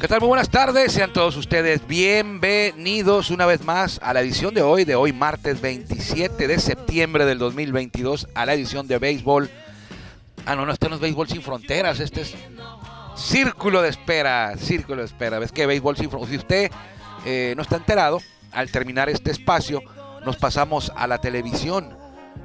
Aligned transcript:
¿Qué 0.00 0.08
tal? 0.08 0.18
Muy 0.18 0.28
buenas 0.28 0.50
tardes, 0.50 0.90
sean 0.90 1.12
todos 1.12 1.36
ustedes 1.36 1.86
bienvenidos 1.86 3.30
una 3.30 3.46
vez 3.46 3.64
más 3.64 4.00
a 4.02 4.12
la 4.12 4.22
edición 4.22 4.52
de 4.54 4.62
hoy, 4.62 4.84
de 4.84 4.96
hoy 4.96 5.12
martes 5.12 5.60
27 5.60 6.48
de 6.48 6.58
septiembre 6.58 7.24
del 7.24 7.38
2022, 7.38 8.26
a 8.34 8.44
la 8.44 8.54
edición 8.54 8.88
de 8.88 8.98
béisbol. 8.98 9.48
Ah, 10.46 10.56
no, 10.56 10.66
no, 10.66 10.72
este 10.72 10.88
no 10.88 10.96
es 10.96 11.00
béisbol 11.00 11.28
sin 11.28 11.42
fronteras, 11.42 12.00
este 12.00 12.22
es 12.22 12.34
círculo 13.14 13.82
de 13.82 13.90
espera, 13.90 14.56
círculo 14.58 15.02
de 15.02 15.06
espera. 15.06 15.38
¿Ves 15.38 15.52
que 15.52 15.64
béisbol 15.64 15.96
sin 15.96 16.10
fronteras? 16.10 16.30
Si 16.30 16.38
usted 16.38 16.72
eh, 17.24 17.54
no 17.56 17.62
está 17.62 17.76
enterado, 17.76 18.18
al 18.50 18.68
terminar 18.72 19.08
este 19.08 19.30
espacio, 19.30 19.80
nos 20.26 20.36
pasamos 20.38 20.90
a 20.96 21.06
la 21.06 21.18
televisión. 21.18 21.96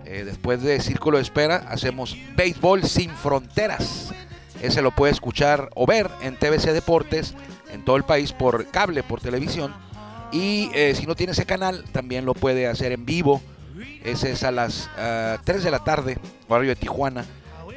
Eh, 0.05 0.22
después 0.23 0.62
de 0.62 0.80
círculo 0.81 1.17
de 1.17 1.23
espera, 1.23 1.66
hacemos 1.67 2.16
béisbol 2.36 2.84
sin 2.84 3.09
fronteras. 3.09 4.14
Ese 4.61 4.81
lo 4.81 4.91
puede 4.91 5.13
escuchar 5.13 5.69
o 5.75 5.86
ver 5.86 6.09
en 6.22 6.36
TVC 6.38 6.72
Deportes 6.72 7.36
en 7.72 7.86
todo 7.86 7.95
el 7.95 8.03
país 8.03 8.33
por 8.33 8.66
cable, 8.67 9.03
por 9.03 9.22
televisión. 9.22 9.73
Y 10.31 10.69
eh, 10.73 10.94
si 10.95 11.05
no 11.05 11.16
tiene 11.16 11.31
ese 11.31 11.45
canal, 11.45 11.83
también 11.91 12.25
lo 12.25 12.33
puede 12.33 12.67
hacer 12.67 12.91
en 12.91 13.05
vivo. 13.05 13.41
Ese 14.03 14.31
es 14.31 14.44
a 14.44 14.52
las 14.52 14.89
ah, 14.97 15.38
3 15.44 15.63
de 15.63 15.72
la 15.72 15.83
tarde, 15.83 16.17
barrio 16.50 16.69
de 16.69 16.75
Tijuana, 16.75 17.25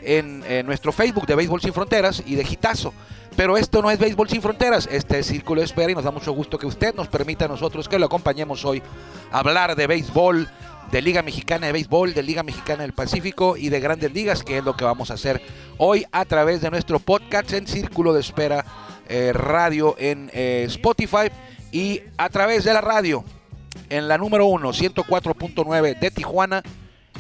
en, 0.03 0.43
en 0.49 0.67
nuestro 0.67 0.93
Facebook 0.93 1.27
de 1.27 1.35
Béisbol 1.35 1.61
Sin 1.61 1.73
Fronteras 1.73 2.23
y 2.27 2.35
de 2.35 2.45
Gitazo. 2.45 2.95
Pero 3.37 3.57
esto 3.57 3.81
no 3.81 3.91
es 3.91 3.99
Béisbol 3.99 4.29
Sin 4.29 4.43
Fronteras, 4.43 4.89
este 4.91 5.21
es 5.21 5.27
Círculo 5.27 5.61
de 5.61 5.67
Espera 5.67 5.93
y 5.93 5.95
nos 5.95 6.05
da 6.05 6.11
mucho 6.11 6.33
gusto 6.33 6.59
que 6.59 6.67
usted 6.67 6.95
nos 6.95 7.09
permita 7.09 7.45
a 7.45 7.49
nosotros 7.49 7.89
que 7.89 7.99
lo 7.99 8.07
acompañemos 8.07 8.65
hoy 8.65 8.83
a 9.31 9.39
hablar 9.39 9.77
de 9.77 9.87
béisbol, 9.87 10.49
de 10.91 11.03
Liga 11.03 11.23
Mexicana 11.23 11.67
de 11.67 11.73
Béisbol, 11.73 12.15
de 12.15 12.23
Liga 12.23 12.43
Mexicana 12.43 12.83
del 12.83 12.93
Pacífico 12.93 13.57
y 13.57 13.69
de 13.69 13.81
Grandes 13.81 14.13
Ligas, 14.13 14.43
que 14.43 14.59
es 14.59 14.65
lo 14.65 14.77
que 14.77 14.85
vamos 14.85 15.11
a 15.11 15.15
hacer 15.15 15.41
hoy 15.79 16.05
a 16.11 16.25
través 16.25 16.61
de 16.61 16.71
nuestro 16.71 16.99
podcast 16.99 17.53
en 17.53 17.67
Círculo 17.67 18.13
de 18.13 18.21
Espera 18.21 18.65
eh, 19.09 19.33
Radio 19.33 19.95
en 19.99 20.31
eh, 20.33 20.65
Spotify 20.69 21.31
y 21.71 22.01
a 22.17 22.29
través 22.29 22.65
de 22.65 22.75
la 22.75 22.81
radio 22.81 23.25
en 23.89 24.09
la 24.09 24.19
número 24.19 24.47
1, 24.47 24.73
104.9 24.73 25.99
de 25.99 26.11
Tijuana 26.11 26.63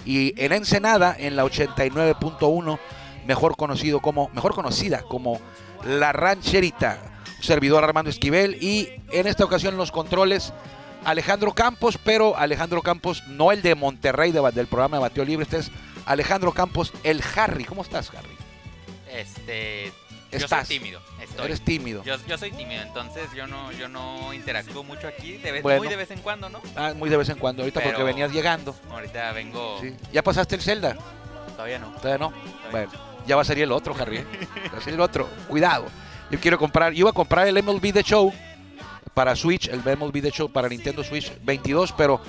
y 0.05 0.35
en 0.43 0.53
Ensenada 0.53 1.15
en 1.19 1.37
la 1.37 1.45
89.1, 1.45 2.79
mejor 3.27 3.57
conocido 3.57 4.01
como 4.01 4.31
mejor 4.35 4.55
conocida 4.55 5.03
como 5.03 5.41
La 5.85 6.13
Rancherita. 6.13 6.99
Servidor 7.41 7.85
Armando 7.85 8.11
Esquivel 8.11 8.63
y 8.63 8.89
en 9.13 9.27
esta 9.27 9.45
ocasión 9.45 9.79
los 9.79 9.91
controles 9.91 10.53
Alejandro 11.05 11.53
Campos, 11.53 11.99
pero 12.03 12.37
Alejandro 12.37 12.83
Campos 12.83 13.23
no 13.29 13.53
el 13.53 13.63
de 13.63 13.75
Monterrey 13.75 14.33
de- 14.33 14.51
del 14.53 14.67
programa 14.67 14.97
de 14.99 15.03
Bateo 15.03 15.25
Libre, 15.25 15.45
este 15.45 15.59
es 15.59 15.71
Alejandro 16.07 16.53
Campos, 16.53 16.93
el 17.05 17.23
Harry. 17.37 17.65
¿Cómo 17.65 17.83
estás, 17.83 18.11
Harry? 18.11 18.37
Este. 19.13 19.93
Yo 20.33 20.39
Estás. 20.39 20.69
soy 20.69 20.79
tímido. 20.79 21.01
Estoy. 21.21 21.47
Eres 21.47 21.61
tímido. 21.63 22.05
Yo, 22.05 22.15
yo 22.29 22.39
soy 22.39 22.53
tímido, 22.53 22.81
entonces 22.83 23.25
yo 23.35 23.49
no, 23.49 23.73
yo 23.73 23.89
no 23.89 24.33
interactúo 24.33 24.85
mucho 24.85 25.09
aquí, 25.09 25.39
de 25.39 25.51
vez, 25.51 25.63
Bueno. 25.63 25.79
muy 25.81 25.89
de 25.89 25.97
vez 25.97 26.11
en 26.13 26.21
cuando, 26.21 26.49
¿no? 26.49 26.61
Ah, 26.77 26.93
muy 26.95 27.11
de 27.11 27.17
vez 27.17 27.29
en 27.31 27.39
cuando, 27.39 27.63
ahorita 27.63 27.81
porque 27.81 28.03
venías 28.05 28.31
llegando. 28.31 28.77
Ahorita 28.93 29.33
vengo. 29.33 29.79
Sí. 29.81 29.93
¿Ya 30.13 30.23
pasaste 30.23 30.55
el 30.55 30.63
Zelda? 30.63 30.97
Todavía 31.57 31.81
no. 31.81 31.89
Todavía 31.97 32.19
no. 32.19 32.33
Bueno, 32.71 32.93
ya 33.27 33.35
va 33.35 33.43
a 33.43 33.45
salir 33.45 33.65
el 33.65 33.73
otro, 33.73 33.93
Harry. 33.99 34.19
¿eh? 34.19 34.27
Va 34.73 34.79
a 34.79 34.81
salir 34.81 34.95
el 34.95 35.01
otro. 35.01 35.29
Cuidado. 35.49 35.87
Yo 36.31 36.39
quiero 36.39 36.59
comprar, 36.59 36.93
yo 36.93 37.01
iba 37.01 37.11
a 37.11 37.15
comprar 37.15 37.49
el 37.49 37.61
MLB 37.61 37.93
The 37.93 38.05
Show 38.05 38.33
para 39.21 39.37
Switch, 39.37 39.69
el 39.69 39.81
MLB 39.81 40.23
The 40.23 40.31
Show 40.31 40.51
para 40.51 40.67
Nintendo 40.67 41.05
Switch 41.05 41.31
22, 41.45 41.93
pero 41.93 42.23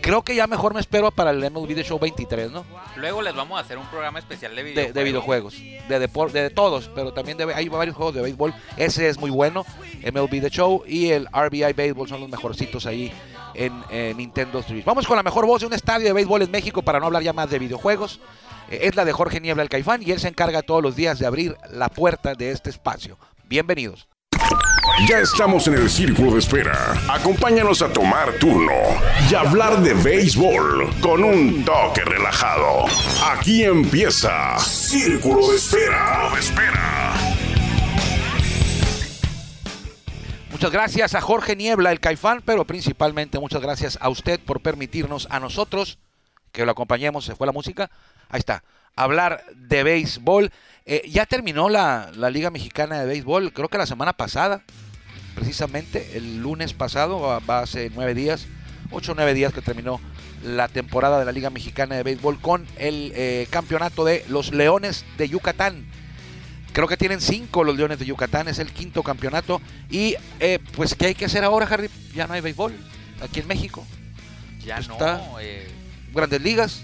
creo 0.00 0.22
que 0.22 0.36
ya 0.36 0.46
mejor 0.46 0.72
me 0.72 0.78
espero 0.78 1.10
para 1.10 1.32
el 1.32 1.38
MLB 1.50 1.74
The 1.74 1.82
Show 1.82 1.98
23, 1.98 2.52
¿no? 2.52 2.64
Luego 2.94 3.22
les 3.22 3.34
vamos 3.34 3.58
a 3.58 3.62
hacer 3.62 3.76
un 3.76 3.88
programa 3.88 4.20
especial 4.20 4.54
de 4.54 4.62
De, 4.62 4.70
videojuegos. 4.70 4.94
de 4.94 5.02
videojuegos, 5.02 5.88
de 5.88 5.98
deporte, 5.98 6.40
de, 6.40 6.50
todos, 6.50 6.92
pero 6.94 7.12
también 7.12 7.38
de, 7.38 7.52
hay 7.52 7.68
varios 7.68 7.96
juegos 7.96 8.14
de 8.14 8.22
béisbol. 8.22 8.54
Ese 8.76 9.08
es 9.08 9.18
muy 9.18 9.30
bueno, 9.30 9.66
MLB 10.04 10.40
The 10.40 10.48
Show 10.48 10.84
y 10.86 11.08
el 11.08 11.26
RBI 11.26 11.72
Baseball 11.72 12.08
son 12.08 12.20
los 12.20 12.30
mejorcitos 12.30 12.86
ahí 12.86 13.12
en, 13.54 13.82
eh, 13.90 14.14
Nintendo 14.16 14.62
Switch. 14.62 14.84
Vamos 14.84 15.08
con 15.08 15.16
la 15.16 15.24
mejor 15.24 15.44
voz 15.44 15.62
de 15.62 15.66
un 15.66 15.72
estadio 15.72 16.06
de 16.06 16.12
béisbol 16.12 16.42
en 16.42 16.52
México 16.52 16.82
para 16.82 17.00
no 17.00 17.06
hablar 17.06 17.24
ya 17.24 17.32
más 17.32 17.50
de 17.50 17.58
videojuegos. 17.58 18.20
Eh, 18.70 18.78
es 18.82 18.94
la 18.94 19.04
de 19.04 19.10
Jorge 19.10 19.40
Niebla 19.40 19.64
el 19.64 19.68
Caifán 19.68 20.04
y 20.04 20.12
él 20.12 20.20
se 20.20 20.28
encarga 20.28 20.62
todos 20.62 20.84
los 20.84 20.94
días 20.94 21.18
de 21.18 21.26
abrir 21.26 21.56
la 21.72 21.88
puerta 21.88 22.34
de 22.36 22.52
este 22.52 22.70
espacio. 22.70 23.18
Bienvenidos. 23.48 24.06
Ya 25.06 25.20
estamos 25.20 25.66
en 25.68 25.74
el 25.74 25.88
círculo 25.88 26.32
de 26.32 26.40
espera. 26.40 26.94
Acompáñanos 27.08 27.82
a 27.82 27.92
tomar 27.92 28.32
turno 28.40 28.72
y 29.30 29.34
hablar 29.34 29.80
de 29.80 29.94
béisbol 29.94 30.90
con 31.00 31.22
un 31.22 31.64
toque 31.64 32.04
relajado. 32.04 32.84
Aquí 33.24 33.62
empieza 33.62 34.58
Círculo 34.58 35.50
de 35.50 35.56
Espera. 35.56 36.30
de 36.34 36.40
espera. 36.40 37.14
Muchas 40.50 40.72
gracias 40.72 41.14
a 41.14 41.20
Jorge 41.20 41.54
Niebla, 41.54 41.92
el 41.92 42.00
Caifán, 42.00 42.42
pero 42.44 42.64
principalmente 42.64 43.38
muchas 43.38 43.62
gracias 43.62 43.98
a 44.00 44.08
usted 44.08 44.40
por 44.40 44.60
permitirnos 44.60 45.28
a 45.30 45.38
nosotros 45.38 45.98
que 46.50 46.64
lo 46.64 46.72
acompañemos. 46.72 47.24
Se 47.24 47.36
fue 47.36 47.46
la 47.46 47.52
música. 47.52 47.88
Ahí 48.28 48.40
está. 48.40 48.64
Hablar 48.96 49.44
de 49.54 49.84
béisbol. 49.84 50.50
Eh, 50.90 51.02
ya 51.08 51.24
terminó 51.26 51.68
la, 51.68 52.10
la 52.16 52.30
Liga 52.30 52.50
Mexicana 52.50 52.98
de 52.98 53.06
Béisbol, 53.06 53.52
creo 53.52 53.68
que 53.68 53.76
la 53.76 53.84
semana 53.84 54.14
pasada, 54.14 54.62
precisamente 55.38 56.16
el 56.16 56.38
lunes 56.38 56.72
pasado, 56.72 57.40
hace 57.46 57.90
nueve 57.94 58.12
días, 58.14 58.46
ocho 58.90 59.12
o 59.12 59.14
nueve 59.14 59.34
días 59.34 59.52
que 59.52 59.62
terminó 59.62 60.00
la 60.44 60.66
temporada 60.66 61.18
de 61.20 61.24
la 61.24 61.30
Liga 61.32 61.48
Mexicana 61.50 61.94
de 61.94 62.02
Béisbol 62.02 62.40
con 62.40 62.66
el 62.76 63.12
eh, 63.14 63.46
campeonato 63.50 64.04
de 64.04 64.24
los 64.28 64.52
Leones 64.52 65.04
de 65.16 65.28
Yucatán. 65.28 65.84
Creo 66.72 66.88
que 66.88 66.96
tienen 66.96 67.20
cinco 67.20 67.62
los 67.62 67.76
Leones 67.76 67.98
de 68.00 68.04
Yucatán, 68.06 68.48
es 68.48 68.58
el 68.58 68.72
quinto 68.72 69.02
campeonato. 69.04 69.60
Y 69.90 70.16
eh, 70.40 70.58
pues, 70.76 70.94
¿qué 70.96 71.06
hay 71.06 71.14
que 71.14 71.26
hacer 71.26 71.44
ahora, 71.44 71.66
Harry? 71.70 71.88
Ya 72.14 72.26
no 72.26 72.34
hay 72.34 72.40
béisbol 72.40 72.74
aquí 73.22 73.40
en 73.40 73.46
México. 73.46 73.86
Ya 74.64 74.78
Está- 74.78 75.18
no. 75.18 75.38
eh, 75.40 75.68
Grandes 76.12 76.42
ligas. 76.42 76.82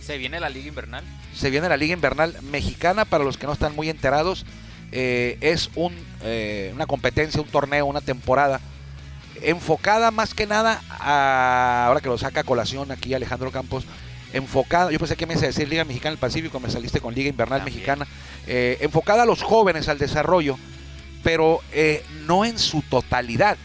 se 0.00 0.16
viene 0.16 0.40
la 0.40 0.48
liga 0.48 0.68
invernal. 0.68 1.04
Se 1.34 1.50
viene 1.50 1.68
la 1.68 1.76
Liga 1.76 1.92
Invernal 1.92 2.34
Mexicana, 2.50 3.04
para 3.04 3.22
los 3.22 3.36
que 3.36 3.46
no 3.46 3.52
están 3.52 3.76
muy 3.76 3.88
enterados. 3.90 4.44
Eh, 4.92 5.38
es 5.40 5.70
un, 5.74 5.94
eh, 6.22 6.70
una 6.74 6.86
competencia, 6.86 7.40
un 7.40 7.48
torneo, 7.48 7.86
una 7.86 8.00
temporada 8.00 8.60
enfocada 9.42 10.10
más 10.10 10.34
que 10.34 10.46
nada 10.46 10.82
a, 10.88 11.86
ahora 11.86 12.00
que 12.00 12.08
lo 12.08 12.18
saca 12.18 12.40
a 12.40 12.44
colación 12.44 12.90
aquí 12.90 13.14
Alejandro 13.14 13.50
Campos, 13.50 13.84
enfocada, 14.32 14.90
yo 14.90 14.98
pensé 14.98 15.16
que 15.16 15.26
me 15.26 15.34
ibas 15.34 15.44
a 15.44 15.46
decir 15.48 15.68
Liga 15.68 15.84
Mexicana 15.84 16.10
del 16.10 16.18
Pacífico, 16.18 16.60
me 16.60 16.70
saliste 16.70 17.00
con 17.00 17.14
Liga 17.14 17.28
Invernal 17.28 17.60
También. 17.60 17.76
Mexicana, 17.76 18.06
eh, 18.46 18.78
enfocada 18.80 19.22
a 19.22 19.26
los 19.26 19.42
jóvenes, 19.42 19.88
al 19.88 19.98
desarrollo, 19.98 20.58
pero 21.22 21.60
eh, 21.72 22.04
no 22.26 22.44
en 22.44 22.58
su 22.58 22.82
totalidad, 22.82 23.56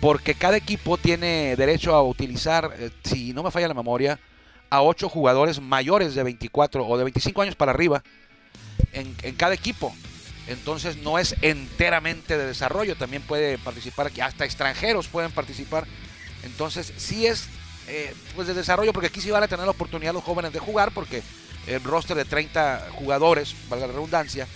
porque 0.00 0.34
cada 0.34 0.56
equipo 0.56 0.96
tiene 0.96 1.56
derecho 1.56 1.94
a 1.94 2.02
utilizar, 2.02 2.74
eh, 2.78 2.90
si 3.04 3.32
no 3.32 3.42
me 3.42 3.50
falla 3.50 3.68
la 3.68 3.74
memoria, 3.74 4.18
a 4.70 4.82
ocho 4.82 5.08
jugadores 5.08 5.60
mayores 5.60 6.14
de 6.14 6.22
24 6.22 6.86
o 6.86 6.98
de 6.98 7.04
25 7.04 7.42
años 7.42 7.54
para 7.54 7.72
arriba 7.72 8.02
en, 8.92 9.14
en 9.22 9.34
cada 9.34 9.54
equipo. 9.54 9.94
Entonces 10.46 10.98
no 10.98 11.18
es 11.18 11.34
enteramente 11.40 12.36
de 12.36 12.46
desarrollo, 12.46 12.96
también 12.96 13.22
puede 13.22 13.56
participar 13.58 14.08
aquí, 14.08 14.20
hasta 14.20 14.44
extranjeros 14.44 15.08
pueden 15.08 15.30
participar. 15.30 15.86
Entonces 16.42 16.92
sí 16.96 17.26
es 17.26 17.48
eh, 17.86 18.14
pues 18.34 18.48
de 18.48 18.54
desarrollo, 18.54 18.92
porque 18.92 19.08
aquí 19.08 19.20
sí 19.20 19.30
van 19.30 19.42
a 19.42 19.48
tener 19.48 19.64
la 19.64 19.70
oportunidad 19.70 20.12
los 20.12 20.24
jóvenes 20.24 20.52
de 20.52 20.58
jugar, 20.58 20.92
porque 20.92 21.22
el 21.66 21.82
roster 21.82 22.16
de 22.16 22.24
30 22.24 22.88
jugadores, 22.92 23.54
valga 23.68 23.86
la 23.86 23.92
redundancia, 23.94 24.46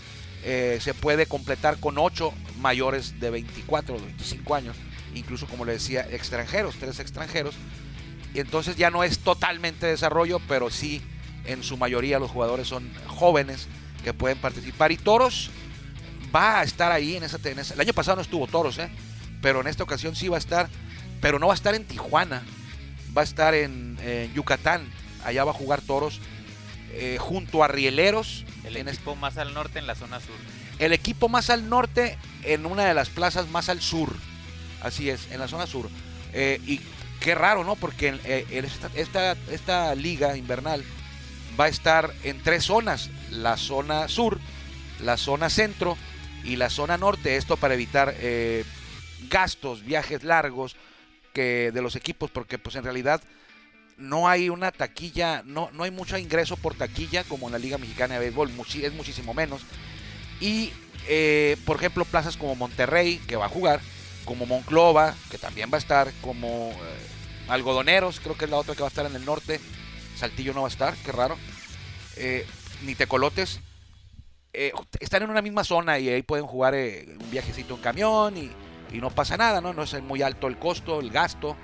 eh, 0.44 0.79
se 0.81 0.94
puede 0.94 1.26
completar 1.26 1.79
con 1.79 1.99
8 1.99 2.32
mayores 2.61 3.19
de 3.19 3.31
24 3.31 3.96
o 3.96 3.99
25 3.99 4.55
años, 4.55 4.76
incluso 5.14 5.46
como 5.46 5.64
le 5.64 5.73
decía, 5.73 6.06
extranjeros, 6.11 6.76
tres 6.79 7.00
extranjeros. 7.00 7.55
Y 8.35 8.40
entonces 8.40 8.76
ya 8.76 8.90
no 8.90 9.05
es 9.05 9.19
totalmente 9.20 9.87
desarrollo, 9.87 10.40
pero 10.49 10.70
sí 10.70 11.02
en 11.44 11.62
su 11.62 11.76
mayoría 11.76 12.19
los 12.19 12.31
jugadores 12.31 12.69
son 12.69 12.90
jóvenes 13.06 13.69
que 14.05 14.12
pueden 14.12 14.38
participar. 14.38 14.93
Y 14.93 14.96
Toros 14.96 15.50
va 16.35 16.61
a 16.61 16.63
estar 16.63 16.91
ahí 16.93 17.17
en 17.17 17.23
esa, 17.25 17.39
en 17.45 17.59
esa- 17.59 17.75
El 17.75 17.81
año 17.81 17.93
pasado 17.93 18.17
no 18.17 18.23
estuvo 18.23 18.47
Toros, 18.47 18.79
¿eh? 18.79 18.89
pero 19.43 19.61
en 19.61 19.67
esta 19.67 19.83
ocasión 19.85 20.15
sí 20.17 20.29
va 20.29 20.37
a 20.37 20.41
estar, 20.41 20.69
pero 21.21 21.39
no 21.39 21.47
va 21.49 21.53
a 21.53 21.57
estar 21.57 21.75
en 21.75 21.85
Tijuana, 21.85 22.43
va 23.17 23.23
a 23.23 23.25
estar 23.25 23.55
en, 23.55 23.99
en 24.03 24.33
Yucatán. 24.35 24.89
Allá 25.25 25.45
va 25.45 25.51
a 25.51 25.55
jugar 25.55 25.81
Toros 25.81 26.21
eh, 26.93 27.17
junto 27.21 27.63
a 27.65 27.69
Rieleros. 27.69 28.45
El 28.65 28.77
en 28.77 28.89
equipo 28.89 29.17
más 29.17 29.37
al 29.39 29.55
norte 29.55 29.79
en 29.79 29.87
la 29.87 29.95
zona 29.95 30.21
sur. 30.21 30.35
el 30.79 30.93
equipo 30.93 31.29
más 31.29 31.51
al 31.51 31.69
norte 31.69 32.19
en 32.45 32.67
una 32.67 32.85
de 32.85 32.95
las 32.95 33.09
plazas 33.09 33.49
más 33.49 33.69
al 33.69 33.81
sur. 33.81 34.15
Así 34.83 35.11
es, 35.11 35.29
en 35.33 35.41
la 35.41 35.49
zona 35.49 35.67
sur. 35.67 35.89
Eh, 36.33 36.61
y 36.67 36.81
qué 37.21 37.35
raro, 37.35 37.65
¿no? 37.65 37.75
Porque 37.77 38.09
en- 38.09 38.21
eh, 38.25 38.47
en 38.51 38.65
esta, 38.65 38.91
esta, 38.95 39.33
esta 39.51 39.95
liga 39.95 40.37
invernal 40.37 40.85
va 41.59 41.65
a 41.65 41.69
estar 41.69 42.13
en 42.23 42.41
tres 42.43 42.65
zonas, 42.65 43.11
la 43.31 43.57
zona 43.57 44.07
sur, 44.09 44.39
la 45.01 45.17
zona 45.17 45.51
centro 45.51 45.97
y 46.49 46.56
la 46.56 46.71
zona 46.71 46.97
norte, 46.97 47.37
esto 47.37 47.59
para 47.59 47.75
evitar 47.75 48.15
eh, 48.21 48.65
gastos, 49.29 49.85
viajes 49.85 50.25
largos 50.25 50.77
que 51.35 51.71
de 51.73 51.83
los 51.83 51.95
equipos, 51.95 52.31
porque 52.31 52.59
pues 52.59 52.75
en 52.77 52.85
realidad 52.85 53.21
no 53.99 54.29
hay 54.29 54.49
una 54.49 54.73
taquilla, 54.73 55.43
no, 55.45 55.69
no 55.75 55.85
hay 55.85 55.91
mucho 55.91 56.17
ingreso 56.17 56.56
por 56.56 56.75
taquilla 56.75 57.23
como 57.25 57.47
en 57.47 57.53
la 57.53 57.59
Liga 57.59 57.77
Mexicana 57.77 58.15
de 58.15 58.21
Béisbol, 58.21 58.50
es 58.83 58.93
muchísimo 58.95 59.35
menos. 59.35 59.61
Y, 60.41 60.73
eh, 61.06 61.59
por 61.67 61.77
ejemplo, 61.77 62.06
plazas 62.06 62.39
como 62.39 62.55
Monterrey, 62.55 63.19
que 63.29 63.37
va 63.37 63.45
a 63.45 63.50
jugar, 63.50 63.81
como 64.25 64.47
Monclova, 64.47 65.15
que 65.31 65.37
también 65.37 65.69
va 65.71 65.77
a 65.77 65.81
estar, 65.81 66.11
como 66.23 66.71
eh, 66.71 67.49
Algodoneros, 67.49 68.21
creo 68.21 68.39
que 68.39 68.47
es 68.47 68.50
la 68.50 68.56
otra 68.56 68.75
que 68.75 68.81
va 68.81 68.87
a 68.87 68.89
estar 68.89 69.05
en 69.05 69.17
el 69.17 69.25
norte. 69.27 69.61
Saltillo 70.17 70.55
no 70.55 70.62
va 70.62 70.69
a 70.69 70.71
estar, 70.71 70.95
qué 71.05 71.12
raro. 71.12 71.37
Ni 72.85 72.95
Tecolotes. 72.95 73.61
Eh, 74.67 74.73
están 75.01 75.23
en 75.23 75.31
una 75.31 75.43
misma 75.43 75.65
zona 75.65 75.99
y 75.99 76.09
ahí 76.09 76.23
pueden 76.23 76.47
jugar 76.47 76.75
eh, 76.75 77.07
un 77.21 77.31
viajecito 77.31 77.75
en 77.75 77.81
camión 77.81 78.37
y, 78.37 78.51
y 78.93 78.99
no 79.01 79.11
pasa 79.11 79.37
nada, 79.37 79.61
¿no? 79.61 79.73
No 79.73 79.83
es 79.85 80.03
muy 80.03 80.23
alto 80.23 80.47
el 80.49 80.59
costo, 80.59 81.01
el 81.01 81.11
gasto. 81.11 81.57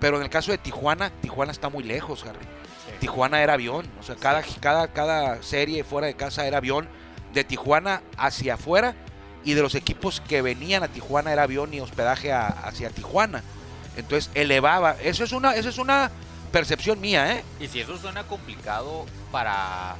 Pero 0.00 0.16
en 0.16 0.22
el 0.22 0.30
caso 0.30 0.50
de 0.50 0.58
Tijuana, 0.58 1.10
Tijuana 1.20 1.52
está 1.52 1.68
muy 1.68 1.84
lejos, 1.84 2.24
Harry. 2.24 2.46
Tijuana 3.00 3.42
era 3.42 3.52
avión, 3.54 3.86
o 4.00 4.02
sea, 4.02 4.16
cada, 4.16 4.42
cada, 4.60 4.88
cada 4.88 5.42
serie 5.42 5.84
fuera 5.84 6.06
de 6.06 6.14
casa 6.14 6.46
era 6.46 6.56
avión, 6.58 6.88
de 7.34 7.44
Tijuana 7.44 8.02
hacia 8.16 8.54
afuera, 8.54 8.94
y 9.44 9.54
de 9.54 9.62
los 9.62 9.74
equipos 9.74 10.20
que 10.20 10.42
venían 10.42 10.82
a 10.82 10.88
Tijuana 10.88 11.32
era 11.32 11.42
avión 11.44 11.72
y 11.72 11.80
hospedaje 11.80 12.32
a- 12.32 12.46
hacia 12.48 12.90
Tijuana. 12.90 13.42
Entonces 13.96 14.30
elevaba, 14.34 14.96
eso 15.02 15.24
es 15.24 15.32
una, 15.32 15.54
eso 15.54 15.68
es 15.68 15.78
una 15.78 16.10
percepción 16.52 17.00
mía, 17.00 17.32
¿eh? 17.36 17.44
Y 17.60 17.68
si 17.68 17.80
eso 17.80 17.96
suena 17.98 18.24
complicado 18.24 19.06
para 19.30 19.96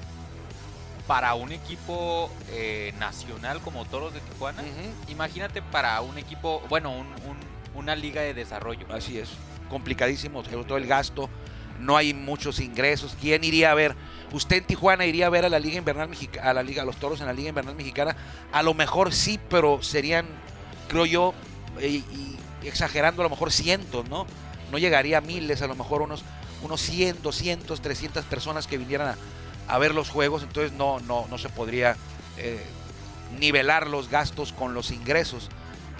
para 1.10 1.34
un 1.34 1.50
equipo 1.50 2.30
eh, 2.52 2.94
nacional 3.00 3.60
como 3.62 3.84
Toros 3.84 4.14
de 4.14 4.20
Tijuana, 4.20 4.62
imagínate 5.08 5.60
para 5.60 6.00
un 6.02 6.16
equipo, 6.18 6.62
bueno, 6.68 6.92
un- 6.92 7.08
un- 7.08 7.50
una 7.74 7.96
liga 7.96 8.20
de 8.22 8.32
desarrollo. 8.32 8.86
Así 8.94 9.18
es, 9.18 9.28
complicadísimo, 9.68 10.44
sobre 10.44 10.62
todo 10.62 10.78
el 10.78 10.86
gasto, 10.86 11.28
no 11.80 11.96
hay 11.96 12.14
muchos 12.14 12.60
ingresos. 12.60 13.16
¿Quién 13.20 13.42
iría 13.42 13.72
a 13.72 13.74
ver? 13.74 13.96
Usted 14.30 14.58
en 14.58 14.64
Tijuana 14.66 15.04
iría 15.04 15.26
a 15.26 15.30
ver 15.30 15.44
a 15.44 15.48
la 15.48 15.58
Liga 15.58 15.78
Invernal 15.78 16.08
Mexicana, 16.08 16.48
a 16.48 16.54
la 16.54 16.62
Liga, 16.62 16.82
a 16.82 16.84
los 16.84 16.94
toros 16.96 17.18
en 17.20 17.26
la 17.26 17.32
Liga 17.32 17.48
Invernal 17.48 17.74
Mexicana. 17.74 18.14
A 18.52 18.62
lo 18.62 18.72
mejor 18.74 19.12
sí, 19.12 19.40
pero 19.48 19.82
serían, 19.82 20.26
creo 20.86 21.06
yo, 21.06 21.34
y, 21.82 22.04
exagerando, 22.62 23.22
a 23.22 23.24
lo 23.24 23.30
mejor 23.30 23.50
cientos, 23.50 24.08
¿no? 24.08 24.28
No 24.70 24.78
llegaría 24.78 25.18
a 25.18 25.20
miles, 25.22 25.60
a 25.60 25.66
lo 25.66 25.74
mejor 25.74 26.02
unos, 26.02 26.22
unos 26.62 26.80
100, 26.80 27.20
200, 27.20 27.80
300 27.80 28.24
personas 28.26 28.68
que 28.68 28.78
vinieran 28.78 29.08
a, 29.08 29.16
a 29.70 29.78
ver 29.78 29.94
los 29.94 30.10
juegos, 30.10 30.42
entonces 30.42 30.72
no, 30.72 30.98
no, 31.00 31.26
no 31.30 31.38
se 31.38 31.48
podría 31.48 31.96
eh, 32.36 32.60
nivelar 33.38 33.86
los 33.86 34.10
gastos 34.10 34.52
con 34.52 34.74
los 34.74 34.90
ingresos. 34.90 35.48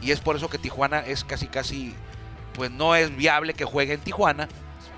Y 0.03 0.11
es 0.11 0.21
por 0.21 0.37
eso 0.37 0.51
que 0.51 0.59
Tijuana 0.59 1.01
es 1.01 1.25
casi, 1.25 1.47
casi, 1.47 1.95
pues 2.55 2.71
no 2.71 2.97
es 2.97 3.15
viable 3.17 3.55
que 3.55 3.65
juegue 3.65 3.95
en 3.95 4.01
Tijuana, 4.01 4.49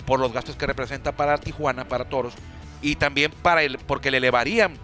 por 0.06 0.18
los 0.20 0.32
gastos 0.32 0.56
que 0.56 0.66
representa 0.66 1.12
para 1.12 1.38
Tijuana, 1.38 1.84
para 1.86 2.06
Toros, 2.06 2.34
y 2.80 2.96
también 2.96 3.30
para 3.42 3.62
el, 3.62 3.78
porque 3.78 4.10
le 4.10 4.16
elevarían 4.16 4.74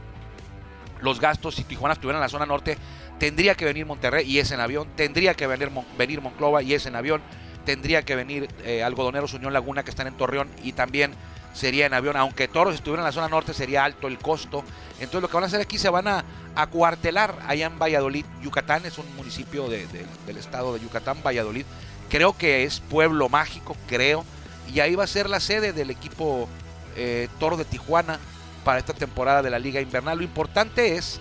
los 1.00 1.20
gastos 1.20 1.54
si 1.54 1.64
Tijuana 1.64 1.94
estuviera 1.94 2.18
en 2.18 2.22
la 2.22 2.28
zona 2.28 2.44
norte, 2.44 2.76
tendría 3.18 3.54
que 3.54 3.64
venir 3.64 3.86
Monterrey 3.86 4.28
y 4.28 4.38
es 4.38 4.50
en 4.50 4.60
avión, 4.60 4.88
tendría 4.96 5.34
que 5.34 5.46
venir, 5.46 5.70
venir 5.96 6.20
Monclova 6.20 6.62
y 6.62 6.74
es 6.74 6.86
en 6.86 6.94
avión, 6.94 7.22
tendría 7.64 8.02
que 8.02 8.16
venir 8.16 8.48
eh, 8.64 8.82
Algodoneros 8.82 9.32
Unión 9.34 9.52
Laguna 9.52 9.82
que 9.82 9.90
están 9.90 10.06
en 10.06 10.14
Torreón 10.14 10.48
y 10.62 10.72
también 10.72 11.12
sería 11.52 11.86
en 11.86 11.94
avión, 11.94 12.16
aunque 12.16 12.48
Toros 12.48 12.74
estuviera 12.74 13.02
en 13.02 13.06
la 13.06 13.12
zona 13.12 13.28
norte 13.28 13.52
sería 13.54 13.84
alto 13.84 14.06
el 14.08 14.18
costo, 14.18 14.64
entonces 15.00 15.22
lo 15.22 15.28
que 15.28 15.34
van 15.34 15.44
a 15.44 15.46
hacer 15.48 15.60
aquí 15.60 15.78
se 15.78 15.88
van 15.88 16.08
a 16.08 16.24
acuartelar 16.54 17.38
allá 17.46 17.66
en 17.66 17.78
Valladolid, 17.78 18.24
Yucatán, 18.42 18.84
es 18.86 18.98
un 18.98 19.14
municipio 19.16 19.68
de- 19.68 19.86
de- 19.88 20.06
del 20.26 20.36
estado 20.36 20.74
de 20.74 20.80
Yucatán, 20.80 21.22
Valladolid, 21.24 21.64
creo 22.08 22.36
que 22.36 22.64
es 22.64 22.80
pueblo 22.80 23.28
mágico, 23.28 23.76
creo, 23.86 24.24
y 24.72 24.80
ahí 24.80 24.94
va 24.94 25.04
a 25.04 25.08
ser 25.08 25.28
la 25.30 25.40
sede 25.40 25.72
del 25.72 25.90
equipo 25.90 26.48
eh, 26.96 27.28
Toro 27.38 27.56
de 27.56 27.64
Tijuana 27.64 28.18
para 28.64 28.78
esta 28.80 28.92
temporada 28.92 29.40
de 29.40 29.50
la 29.50 29.58
Liga 29.60 29.80
Invernal. 29.80 30.18
Lo 30.18 30.24
importante 30.24 30.96
es 30.96 31.20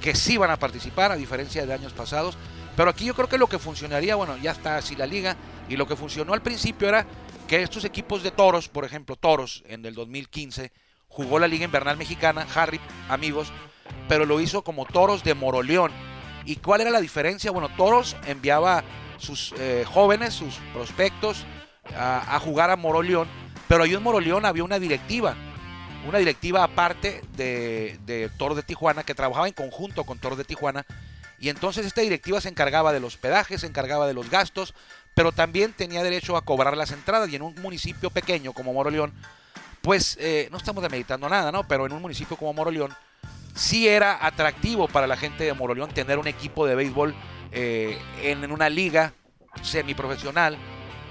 que 0.00 0.16
sí 0.16 0.36
van 0.36 0.50
a 0.50 0.58
participar, 0.58 1.12
a 1.12 1.16
diferencia 1.16 1.64
de 1.64 1.72
años 1.72 1.92
pasados. 1.92 2.36
Pero 2.76 2.90
aquí 2.90 3.04
yo 3.04 3.14
creo 3.14 3.28
que 3.28 3.38
lo 3.38 3.46
que 3.46 3.58
funcionaría, 3.60 4.16
bueno, 4.16 4.36
ya 4.38 4.50
está 4.50 4.76
así 4.76 4.96
la 4.96 5.06
liga, 5.06 5.36
y 5.68 5.76
lo 5.76 5.86
que 5.86 5.94
funcionó 5.94 6.34
al 6.34 6.42
principio 6.42 6.88
era 6.88 7.06
estos 7.60 7.84
equipos 7.84 8.22
de 8.22 8.30
toros, 8.30 8.68
por 8.68 8.84
ejemplo, 8.84 9.16
Toros 9.16 9.62
en 9.66 9.84
el 9.84 9.94
2015, 9.94 10.72
jugó 11.08 11.38
la 11.38 11.48
Liga 11.48 11.64
Invernal 11.64 11.96
Mexicana, 11.96 12.46
Harry, 12.54 12.80
amigos, 13.08 13.52
pero 14.08 14.24
lo 14.24 14.40
hizo 14.40 14.62
como 14.62 14.86
Toros 14.86 15.22
de 15.24 15.34
Moroleón. 15.34 15.92
¿Y 16.44 16.56
cuál 16.56 16.80
era 16.80 16.90
la 16.90 17.00
diferencia? 17.00 17.50
Bueno, 17.50 17.68
Toros 17.76 18.16
enviaba 18.26 18.82
sus 19.18 19.54
eh, 19.58 19.84
jóvenes, 19.86 20.34
sus 20.34 20.54
prospectos, 20.72 21.44
a, 21.96 22.38
jugar 22.38 22.70
a 22.70 22.76
Moroleón, 22.76 23.28
pero 23.68 23.84
ahí 23.84 23.94
en 23.94 24.02
Moroleón 24.02 24.46
había 24.46 24.64
una 24.64 24.78
directiva, 24.78 25.34
una 26.06 26.18
directiva 26.18 26.62
aparte 26.64 27.22
de, 27.36 27.98
de 28.06 28.30
Toro 28.38 28.54
de 28.54 28.62
Tijuana, 28.62 29.02
que 29.02 29.14
trabajaba 29.14 29.48
en 29.48 29.54
conjunto 29.54 30.04
con 30.04 30.18
Toro 30.18 30.36
de 30.36 30.44
Tijuana, 30.44 30.86
y 31.38 31.48
entonces 31.48 31.84
esta 31.84 32.02
directiva 32.02 32.40
se 32.40 32.48
encargaba 32.48 32.92
del 32.92 33.04
hospedaje, 33.04 33.58
se 33.58 33.66
encargaba 33.66 34.06
de 34.06 34.14
los 34.14 34.30
gastos, 34.30 34.74
pero 35.14 35.32
también 35.32 35.72
tenía 35.72 36.02
derecho 36.02 36.36
a 36.36 36.44
cobrar 36.44 36.76
las 36.76 36.92
entradas, 36.92 37.28
y 37.30 37.36
en 37.36 37.42
un 37.42 37.54
municipio 37.56 38.10
pequeño 38.10 38.52
como 38.52 38.72
Moroleón, 38.72 39.12
pues 39.82 40.16
eh, 40.20 40.48
no 40.50 40.56
estamos 40.56 40.82
demeritando 40.82 41.28
nada, 41.28 41.52
¿no? 41.52 41.66
Pero 41.66 41.86
en 41.86 41.92
un 41.92 42.00
municipio 42.00 42.36
como 42.36 42.52
Moroleón, 42.52 42.94
sí 43.54 43.88
era 43.88 44.24
atractivo 44.24 44.88
para 44.88 45.06
la 45.06 45.16
gente 45.16 45.44
de 45.44 45.52
Moroleón 45.52 45.90
tener 45.90 46.18
un 46.18 46.28
equipo 46.28 46.66
de 46.66 46.74
béisbol 46.74 47.14
eh, 47.50 47.98
en, 48.22 48.50
una 48.50 48.70
liga 48.70 49.12
semiprofesional 49.62 50.56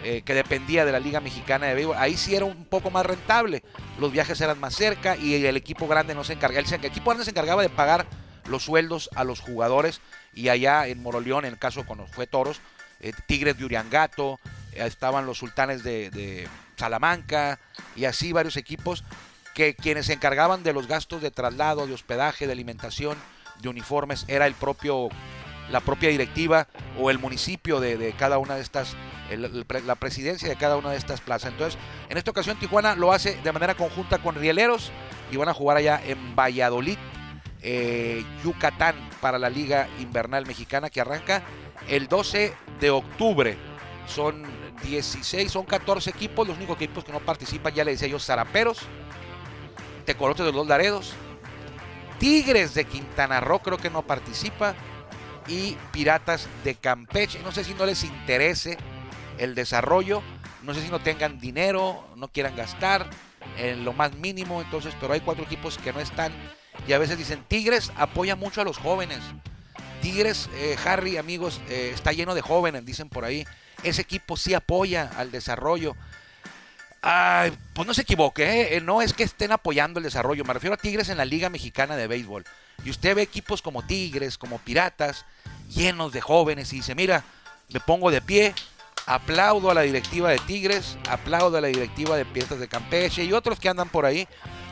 eh, 0.03 0.23
que 0.23 0.33
dependía 0.33 0.85
de 0.85 0.91
la 0.91 0.99
Liga 0.99 1.19
Mexicana 1.19 1.67
de 1.67 1.75
Béisbol. 1.75 1.97
Ahí 1.97 2.17
sí 2.17 2.33
era 2.33 2.45
un 2.45 2.65
poco 2.65 2.89
más 2.89 3.05
rentable. 3.05 3.61
Los 3.99 4.11
viajes 4.11 4.41
eran 4.41 4.59
más 4.59 4.73
cerca 4.73 5.15
y 5.15 5.45
el 5.45 5.55
equipo 5.57 5.87
grande 5.87 6.15
no 6.15 6.23
se 6.23 6.33
encargaba. 6.33 6.65
El, 6.65 6.73
el 6.73 6.85
equipo 6.85 7.11
grande 7.11 7.25
se 7.25 7.31
encargaba 7.31 7.61
de 7.61 7.69
pagar 7.69 8.07
los 8.47 8.63
sueldos 8.63 9.09
a 9.15 9.23
los 9.23 9.39
jugadores 9.39 10.01
y 10.33 10.49
allá 10.49 10.87
en 10.87 11.03
Moroleón, 11.03 11.45
en 11.45 11.53
el 11.53 11.59
caso 11.59 11.85
cuando 11.85 12.07
fue 12.07 12.25
Toros, 12.25 12.61
eh, 13.01 13.13
Tigres 13.25 13.57
de 13.57 13.65
Uriangato, 13.65 14.39
eh, 14.73 14.85
estaban 14.85 15.25
los 15.25 15.37
sultanes 15.37 15.83
de, 15.83 16.47
Salamanca 16.77 17.59
y 17.95 18.05
así 18.05 18.31
varios 18.31 18.57
equipos 18.57 19.03
que 19.53 19.75
quienes 19.75 20.07
se 20.07 20.13
encargaban 20.13 20.63
de 20.63 20.73
los 20.73 20.87
gastos 20.87 21.21
de 21.21 21.29
traslado, 21.29 21.85
de 21.85 21.93
hospedaje, 21.93 22.47
de 22.47 22.53
alimentación, 22.53 23.19
de 23.61 23.69
uniformes, 23.69 24.25
era 24.27 24.47
el 24.47 24.55
propio, 24.55 25.09
la 25.69 25.81
propia 25.81 26.09
directiva 26.09 26.67
o 26.99 27.11
el 27.11 27.19
municipio 27.19 27.79
de, 27.79 28.15
cada 28.17 28.39
una 28.39 28.55
de 28.55 28.61
estas, 28.61 28.95
la 29.85 29.93
presidencia 29.93 30.49
de 30.49 30.55
cada 30.55 30.75
una 30.75 30.89
de 30.89 30.97
estas 30.97 31.21
plazas. 31.21 31.51
Entonces, 31.51 31.79
en 32.09 32.17
esta 32.17 32.31
ocasión 32.31 32.57
Tijuana 32.57 32.95
lo 32.95 33.13
hace 33.13 33.39
de 33.43 33.51
manera 33.51 33.75
conjunta 33.75 34.17
con 34.17 34.33
Rieleros 34.33 34.91
y 35.31 35.37
van 35.37 35.49
a 35.49 35.53
jugar 35.53 35.77
allá 35.77 36.01
en 36.03 36.35
Valladolid, 36.35 36.97
eh, 37.61 38.25
Yucatán, 38.43 38.95
para 39.21 39.37
la 39.37 39.51
Liga 39.51 39.87
Invernal 39.99 40.47
Mexicana 40.47 40.89
que 40.89 40.99
arranca 40.99 41.43
el 41.87 42.07
12 42.07 42.53
de 42.79 42.89
octubre. 42.89 43.57
Son 44.07 44.43
16, 44.83 45.51
son 45.51 45.65
14 45.65 46.09
equipos, 46.09 46.47
los 46.47 46.57
únicos 46.57 46.75
equipos 46.77 47.03
que 47.03 47.11
no 47.11 47.19
participan, 47.19 47.73
ya 47.73 47.83
le 47.83 47.91
decía 47.91 48.07
yo, 48.07 48.19
Zaraperos, 48.19 48.79
Tecolotes 50.05 50.45
de 50.45 50.51
los 50.51 50.67
Laredos, 50.67 51.13
Tigres 52.19 52.73
de 52.73 52.85
Quintana 52.85 53.39
Roo 53.39 53.59
creo 53.59 53.77
que 53.77 53.89
no 53.89 54.03
participa 54.03 54.75
y 55.47 55.75
Piratas 55.91 56.47
de 56.63 56.75
Campeche. 56.75 57.39
No 57.43 57.51
sé 57.51 57.63
si 57.63 57.73
no 57.73 57.85
les 57.85 58.03
interese 58.03 58.77
el 59.37 59.55
desarrollo, 59.55 60.21
no 60.61 60.73
sé 60.73 60.81
si 60.81 60.89
no 60.89 60.99
tengan 60.99 61.39
dinero, 61.39 62.07
no 62.15 62.27
quieran 62.27 62.55
gastar 62.55 63.09
en 63.57 63.83
lo 63.83 63.93
más 63.93 64.13
mínimo, 64.15 64.61
entonces, 64.61 64.95
pero 64.99 65.13
hay 65.13 65.21
cuatro 65.21 65.43
equipos 65.43 65.77
que 65.77 65.93
no 65.93 65.99
están 65.99 66.31
y 66.87 66.93
a 66.93 66.99
veces 66.99 67.17
dicen 67.17 67.43
Tigres 67.47 67.91
apoya 67.95 68.35
mucho 68.35 68.61
a 68.61 68.63
los 68.63 68.77
jóvenes. 68.77 69.19
Tigres, 70.01 70.49
eh, 70.55 70.75
Harry, 70.83 71.17
amigos, 71.17 71.61
eh, 71.69 71.91
está 71.93 72.11
lleno 72.11 72.35
de 72.35 72.41
jóvenes, 72.41 72.85
dicen 72.85 73.09
por 73.09 73.23
ahí. 73.23 73.45
Ese 73.83 74.01
equipo 74.01 74.35
sí 74.35 74.53
apoya 74.53 75.11
al 75.15 75.31
desarrollo. 75.31 75.95
Ay, 77.01 77.57
pues 77.73 77.87
no 77.87 77.93
se 77.93 78.03
equivoque, 78.03 78.75
¿eh? 78.75 78.81
no 78.81 79.01
es 79.01 79.13
que 79.13 79.23
estén 79.23 79.51
apoyando 79.51 79.99
el 79.99 80.03
desarrollo, 80.03 80.43
me 80.45 80.53
refiero 80.53 80.75
a 80.75 80.77
Tigres 80.77 81.09
en 81.09 81.17
la 81.17 81.25
Liga 81.25 81.49
Mexicana 81.49 81.95
de 81.95 82.05
Béisbol. 82.05 82.43
Y 82.85 82.91
usted 82.91 83.15
ve 83.15 83.23
equipos 83.23 83.63
como 83.63 83.83
Tigres, 83.83 84.37
como 84.37 84.59
Piratas, 84.59 85.25
llenos 85.69 86.13
de 86.13 86.21
jóvenes 86.21 86.71
y 86.73 86.77
dice, 86.77 86.93
mira, 86.93 87.23
me 87.69 87.79
pongo 87.79 88.11
de 88.11 88.21
pie, 88.21 88.53
aplaudo 89.07 89.71
a 89.71 89.73
la 89.73 89.81
directiva 89.81 90.29
de 90.29 90.37
Tigres, 90.39 90.97
aplaudo 91.09 91.57
a 91.57 91.61
la 91.61 91.69
directiva 91.69 92.17
de 92.17 92.25
Piratas 92.25 92.59
de 92.59 92.67
Campeche 92.67 93.23
y 93.23 93.33
otros 93.33 93.59
que 93.59 93.69
andan 93.69 93.89
por 93.89 94.05
ahí, 94.05 94.27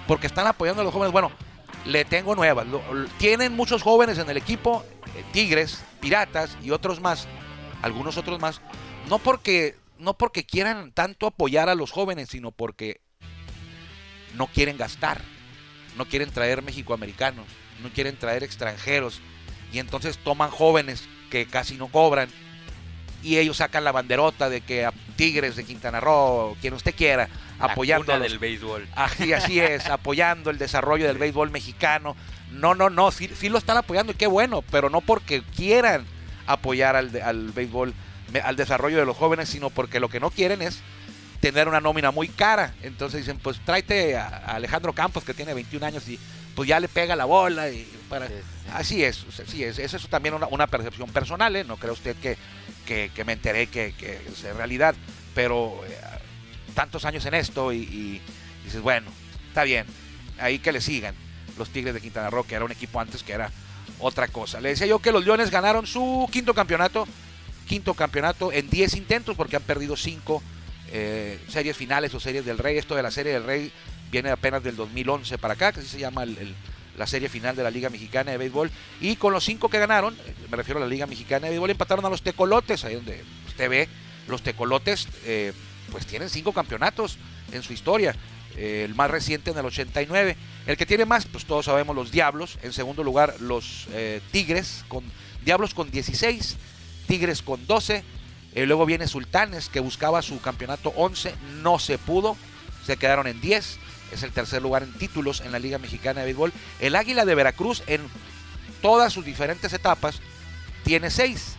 porque 0.08 0.28
están 0.28 0.46
apoyando 0.46 0.82
a 0.82 0.86
los 0.86 0.94
jóvenes. 0.94 1.12
Bueno, 1.12 1.32
le 1.90 2.06
tengo 2.06 2.36
nuevas. 2.36 2.68
Tienen 3.18 3.56
muchos 3.56 3.82
jóvenes 3.82 4.18
en 4.20 4.30
el 4.30 4.38
equipo, 4.38 4.86
eh, 5.16 5.24
Tigres, 5.32 5.84
Piratas 6.00 6.56
y 6.62 6.72
otros 6.72 7.02
más, 7.02 7.28
algunos 7.82 8.18
otros 8.18 8.40
más, 8.40 8.62
no 9.10 9.20
porque 9.20 9.76
no 9.98 10.14
porque 10.14 10.46
quieran 10.46 10.92
tanto 10.94 11.28
apoyar 11.28 11.68
a 11.68 11.76
los 11.76 11.92
jóvenes, 11.92 12.30
sino 12.30 12.52
porque 12.52 13.02
no 14.36 14.48
quieren 14.48 14.78
gastar, 14.78 15.22
no 15.98 16.06
quieren 16.06 16.32
traer 16.32 16.62
mexicoamericanos, 16.62 17.46
no 17.84 17.90
quieren 17.90 18.18
traer 18.18 18.44
extranjeros, 18.44 19.20
y 19.74 19.80
entonces 19.80 20.18
toman 20.18 20.52
jóvenes 20.52 21.10
que 21.30 21.48
casi 21.48 21.76
no 21.76 21.88
cobran, 21.88 22.30
y 23.24 23.38
ellos 23.38 23.58
sacan 23.58 23.84
la 23.84 23.92
banderota 23.92 24.50
de 24.50 24.62
que 24.62 24.86
a 24.86 24.94
Tigres 25.16 25.56
de 25.56 25.66
Quintana 25.66 26.00
Roo, 26.00 26.56
quien 26.62 26.74
usted 26.74 26.96
quiera, 26.96 27.28
apoyando 27.60 28.18
del 28.18 28.40
béisbol. 28.40 28.88
Así, 28.96 29.34
así 29.34 29.60
es, 29.60 29.86
apoyando 29.90 30.50
el 30.50 30.58
desarrollo 30.58 31.08
del 31.08 31.18
béisbol 31.18 31.52
mexicano. 31.52 32.16
No, 32.52 32.76
no, 32.76 32.90
no, 32.90 33.12
sí, 33.12 33.30
sí 33.36 33.50
lo 33.50 33.58
están 33.58 33.78
apoyando 33.78 34.14
y 34.14 34.16
qué 34.16 34.28
bueno, 34.28 34.64
pero 34.72 34.90
no 34.90 35.02
porque 35.02 35.44
quieran 35.56 36.06
apoyar 36.48 36.96
al, 36.96 37.16
al 37.22 37.52
béisbol, 37.52 37.94
al 38.44 38.56
desarrollo 38.56 38.98
de 38.98 39.06
los 39.06 39.18
jóvenes, 39.18 39.50
sino 39.50 39.70
porque 39.70 40.00
lo 40.00 40.10
que 40.10 40.20
no 40.20 40.32
quieren 40.32 40.62
es 40.62 40.82
tener 41.42 41.68
una 41.68 41.82
nómina 41.82 42.12
muy 42.12 42.28
cara. 42.28 42.74
Entonces 42.82 43.22
dicen, 43.22 43.38
pues 43.38 43.60
tráete 43.66 44.18
a, 44.18 44.28
a 44.28 44.56
Alejandro 44.56 44.94
Campos 44.94 45.24
que 45.24 45.34
tiene 45.34 45.54
21 45.54 45.86
años 45.86 46.08
y 46.08 46.20
pues 46.56 46.68
ya 46.68 46.80
le 46.80 46.88
pega 46.88 47.16
la 47.16 47.26
bola. 47.26 47.70
Y 47.70 47.88
para... 48.10 48.28
Sí, 48.28 48.34
sí. 48.34 48.70
Así 48.74 49.04
es, 49.04 49.26
así 49.40 49.64
es. 49.64 49.80
Eso 49.80 49.98
es 49.98 50.08
también 50.10 50.34
una, 50.36 50.48
una 50.48 50.68
percepción 50.68 51.10
personal, 51.12 51.56
¿eh? 51.56 51.64
No 51.64 51.78
cree 51.78 51.92
usted 51.92 52.16
que, 52.18 52.38
que, 52.86 53.12
que 53.14 53.24
me 53.24 53.34
enteré 53.34 53.68
que, 53.68 53.94
que 53.98 54.16
es 54.28 54.44
realidad, 54.56 54.96
pero 55.36 55.82
eh, 55.88 55.98
tantos 56.76 57.06
años 57.06 57.26
en 57.26 57.34
esto 57.36 57.72
y, 57.72 57.78
y 57.78 58.22
dices, 58.66 58.82
bueno, 58.82 59.12
está 59.48 59.64
bien, 59.64 59.86
ahí 60.40 60.60
que 60.60 60.72
le 60.72 60.82
sigan 60.82 61.16
los 61.58 61.70
Tigres 61.70 61.94
de 61.94 62.02
Quintana 62.02 62.30
Roo, 62.30 62.44
que 62.46 62.56
era 62.56 62.66
un 62.66 62.72
equipo 62.72 63.00
antes 63.00 63.24
que 63.24 63.34
era 63.34 63.52
otra 64.00 64.28
cosa. 64.28 64.60
Le 64.62 64.70
decía 64.70 64.88
yo 64.88 65.00
que 65.00 65.12
los 65.12 65.26
Leones 65.26 65.52
ganaron 65.52 65.86
su 65.88 66.28
quinto 66.32 66.54
campeonato, 66.54 67.08
quinto 67.68 67.94
campeonato 67.94 68.52
en 68.52 68.70
10 68.70 68.96
intentos 68.96 69.36
porque 69.36 69.56
han 69.58 69.64
perdido 69.64 69.96
5 69.98 70.42
series 71.50 71.78
finales 71.78 72.14
o 72.14 72.20
series 72.20 72.46
del 72.46 72.58
Rey. 72.58 72.78
Esto 72.78 72.96
de 72.96 73.04
la 73.04 73.12
serie 73.12 73.34
del 73.34 73.44
Rey 73.44 73.72
viene 74.12 74.30
apenas 74.32 74.64
del 74.64 74.76
2011 74.76 75.38
para 75.38 75.54
acá, 75.54 75.72
que 75.72 75.82
así 75.82 75.90
se 75.90 76.00
llama 76.00 76.24
el- 76.24 76.38
el- 76.38 76.56
la 77.00 77.08
serie 77.08 77.30
final 77.30 77.56
de 77.56 77.64
la 77.64 77.72
Liga 77.72 77.90
Mexicana 77.90 78.32
de 78.32 78.38
Béisbol. 78.38 78.70
Y 79.00 79.16
con 79.16 79.34
los 79.34 79.46
cinco 79.46 79.70
que 79.70 79.80
ganaron, 79.80 80.16
me 80.52 80.58
refiero 80.58 80.80
a 80.80 80.84
la 80.84 80.88
Liga 80.88 81.08
Mexicana 81.08 81.46
de 81.46 81.52
Béisbol, 81.52 81.72
empataron 81.72 82.06
a 82.06 82.10
los 82.10 82.22
Tecolotes, 82.22 82.84
ahí 82.84 82.96
donde 82.96 83.24
usted 83.48 83.70
ve, 83.70 83.90
los 84.28 84.44
Tecolotes 84.44 85.08
eh, 85.26 85.54
pues 85.92 86.06
tienen 86.06 86.30
cinco 86.30 86.52
campeonatos 86.54 87.18
en 87.52 87.64
su 87.64 87.74
historia. 87.74 88.14
Eh, 88.58 88.84
el 88.84 88.94
más 88.94 89.10
reciente 89.10 89.52
en 89.52 89.58
el 89.58 89.66
89. 89.66 90.36
El 90.68 90.76
que 90.76 90.86
tiene 90.86 91.06
más, 91.06 91.26
pues 91.26 91.46
todos 91.46 91.66
sabemos 91.66 91.96
los 91.96 92.12
Diablos. 92.12 92.60
En 92.62 92.74
segundo 92.74 93.04
lugar, 93.04 93.36
los 93.40 93.88
eh, 93.94 94.20
Tigres, 94.32 94.84
con 94.90 95.04
Diablos 95.46 95.74
con 95.74 95.90
16, 95.90 96.58
Tigres 97.08 97.42
con 97.42 97.66
12. 97.66 98.04
Eh, 98.56 98.66
luego 98.66 98.86
viene 98.86 99.08
Sultanes, 99.08 99.70
que 99.70 99.80
buscaba 99.80 100.22
su 100.22 100.42
campeonato 100.42 100.92
11, 100.98 101.34
no 101.62 101.80
se 101.80 101.98
pudo, 101.98 102.36
se 102.86 102.98
quedaron 102.98 103.28
en 103.28 103.40
10. 103.40 103.80
Es 104.12 104.24
el 104.24 104.32
tercer 104.32 104.62
lugar 104.62 104.84
en 104.84 104.94
títulos 104.94 105.42
en 105.42 105.52
la 105.52 105.60
Liga 105.60 105.78
Mexicana 105.78 106.22
de 106.22 106.28
Béisbol. 106.28 106.54
El 106.80 106.96
Águila 106.96 107.26
de 107.26 107.36
Veracruz, 107.36 107.84
en 107.88 108.02
todas 108.82 109.14
sus 109.14 109.26
diferentes 109.26 109.74
etapas, 109.74 110.22
tiene 110.84 111.10
6. 111.10 111.56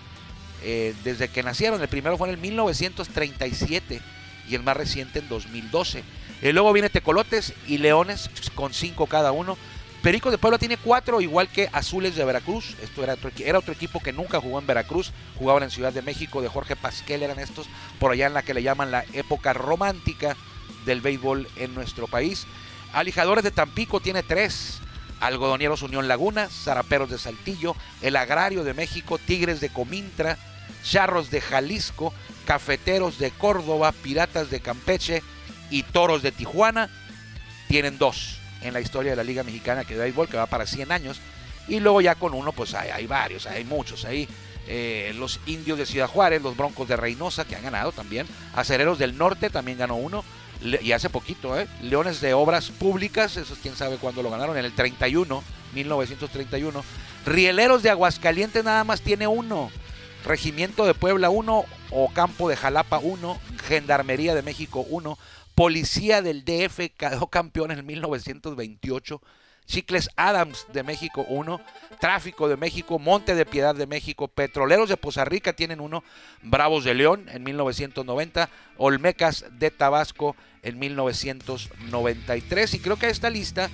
desde 1.05 1.29
que 1.29 1.43
nacieron, 1.43 1.81
el 1.81 1.89
primero 1.89 2.19
fue 2.19 2.29
en 2.29 2.35
el 2.35 2.41
1937 2.41 4.01
y 4.49 4.55
el 4.55 4.63
más 4.63 4.77
reciente 4.77 5.21
en 5.21 5.29
2012. 5.29 6.03
Eh, 6.43 6.53
luego 6.53 6.73
viene 6.73 6.91
Tecolotes 6.91 7.55
y 7.67 7.79
Leones 7.79 8.31
con 8.55 8.75
5 8.75 9.07
cada 9.07 9.33
uno. 9.33 9.57
Perico 10.03 10.31
de 10.31 10.39
Puebla 10.39 10.59
tiene 10.59 10.79
4, 10.79 11.21
igual 11.21 11.49
que 11.49 11.69
Azules 11.73 12.17
de 12.17 12.25
Veracruz. 12.25 12.75
Esto 12.83 13.05
era 13.05 13.15
otro, 13.15 13.31
era 13.39 13.59
otro 13.59 13.75
equipo 13.75 14.01
que 14.01 14.15
nunca 14.15 14.41
jugó 14.41 14.59
en 14.59 14.67
Veracruz, 14.67 15.13
jugaban 15.39 15.63
en 15.63 15.71
Ciudad 15.71 15.93
de 15.93 16.01
México, 16.01 16.41
de 16.41 16.49
Jorge 16.49 16.75
Pasquel 16.75 17.23
eran 17.23 17.39
estos, 17.39 17.69
por 17.99 18.11
allá 18.11 18.27
en 18.27 18.35
la 18.35 18.43
que 18.43 18.55
le 18.55 18.63
llaman 18.63 18.91
la 18.91 19.05
época 19.13 19.53
romántica 19.53 20.37
del 20.85 21.01
béisbol 21.01 21.49
en 21.57 21.75
nuestro 21.75 22.07
país. 22.07 22.47
Alijadores 22.93 23.45
de 23.45 23.51
Tampico 23.51 24.01
tiene 24.01 24.23
3. 24.23 24.81
Algodoneros 25.21 25.83
Unión 25.83 26.09
Laguna, 26.09 26.49
Zaraperos 26.49 27.11
de 27.11 27.19
Saltillo, 27.19 27.77
El 28.01 28.17
Agrario 28.17 28.65
de 28.65 28.73
México, 28.73 29.19
Tigres 29.19 29.61
de 29.61 29.69
Comintra, 29.69 30.39
Charros 30.83 31.31
de 31.31 31.43
Jalisco, 31.43 32.15
Cafeteros 32.47 33.19
de 33.19 33.31
Córdoba, 33.31 33.93
Piratas 33.93 34.51
de 34.51 34.61
Campeche 34.61 35.23
y 35.71 35.83
Toros 35.83 36.23
de 36.23 36.33
Tijuana 36.33 36.89
tienen 37.69 37.99
dos 37.99 38.39
en 38.63 38.73
la 38.73 38.81
historia 38.81 39.13
de 39.13 39.17
la 39.17 39.23
Liga 39.23 39.45
Mexicana 39.45 39.85
que 39.85 39.95
de 39.95 40.01
béisbol, 40.01 40.29
que 40.29 40.37
va 40.37 40.47
para 40.47 40.67
100 40.67 40.91
años. 40.91 41.21
Y 41.69 41.79
luego 41.79 42.01
ya 42.01 42.17
con 42.17 42.35
uno, 42.35 42.53
pues 42.53 42.75
hay, 42.75 42.91
hay 42.91 43.07
varios, 43.07 43.47
hay 43.47 43.65
muchos. 43.65 44.05
Hay 44.05 44.29
eh, 44.67 45.13
los 45.17 45.41
indios 45.47 45.79
de 45.79 45.87
Ciudad 45.87 46.09
Juárez, 46.09 46.43
los 46.43 46.57
Broncos 46.57 46.89
de 46.89 46.97
Reynosa, 46.97 47.45
que 47.45 47.55
han 47.55 47.63
ganado 47.63 47.93
también. 47.93 48.27
Acereros 48.55 48.99
del 48.99 49.17
Norte 49.17 49.51
también 49.51 49.79
ganó 49.79 49.95
uno. 49.97 50.25
Y 50.63 50.93
hace 50.93 51.09
poquito, 51.09 51.59
¿eh? 51.59 51.67
Leones 51.81 52.21
de 52.21 52.35
Obras 52.35 52.71
Públicas, 52.71 53.37
eso 53.37 53.55
es 53.55 53.61
quién 53.61 53.77
sabe 53.77 53.97
cuándo 53.97 54.23
lo 54.23 54.31
ganaron, 54.31 54.59
en 54.59 54.65
el 54.65 54.75
31, 54.75 55.43
1931. 55.75 56.85
Rieleros 57.25 57.83
de 57.83 57.91
Aguascalientes 57.91 58.63
nada 58.63 58.85
más 58.85 59.01
tiene 59.01 59.27
uno. 59.27 59.71
Regimiento 60.25 60.85
de 60.85 60.93
Puebla 60.93 61.31
1, 61.31 61.65
Ocampo 61.91 62.49
de 62.49 62.57
Jalapa 62.57 62.99
1, 62.99 63.41
Gendarmería 63.67 64.35
de 64.35 64.43
México 64.43 64.85
1, 64.89 65.17
Policía 65.55 66.23
del 66.23 66.45
DF 66.45 66.91
quedó 66.97 67.27
campeón 67.29 67.71
en 67.71 67.85
1928, 67.85 69.21
Chicles 69.67 70.11
Adams 70.17 70.67
de 70.73 70.83
México 70.83 71.25
1, 71.29 71.61
Tráfico 72.01 72.49
de 72.49 72.57
México, 72.57 72.99
Monte 72.99 73.35
de 73.35 73.47
Piedad 73.47 73.75
de 73.75 73.87
México, 73.87 74.29
Petroleros 74.29 74.89
de 74.89 74.97
Poza 74.97 75.25
Rica 75.25 75.53
tienen 75.53 75.81
uno, 75.81 76.03
Bravos 76.43 76.85
de 76.85 76.95
León 76.95 77.27
en 77.31 77.43
1990, 77.45 78.49
Olmecas 78.77 79.45
de 79.53 79.71
Tabasco 79.71 80.35
en 80.63 80.79
1993 80.79 82.75
y 82.75 82.79
creo 82.81 82.97
que 82.97 83.09
esta 83.09 83.31
lista 83.31 83.71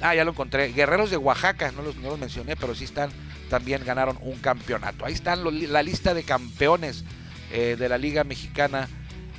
Ah, 0.00 0.14
ya 0.14 0.24
lo 0.24 0.30
encontré. 0.30 0.72
Guerreros 0.72 1.10
de 1.10 1.16
Oaxaca, 1.16 1.72
no 1.72 1.82
los, 1.82 1.96
no 1.96 2.16
mencioné, 2.16 2.56
pero 2.56 2.74
sí 2.74 2.84
están, 2.84 3.10
también 3.50 3.84
ganaron 3.84 4.18
un 4.22 4.38
campeonato. 4.38 5.04
Ahí 5.04 5.12
están 5.12 5.44
la 5.70 5.82
lista 5.82 6.14
de 6.14 6.22
campeones 6.22 7.04
eh, 7.52 7.76
de 7.78 7.88
la 7.88 7.98
Liga 7.98 8.24
Mexicana 8.24 8.88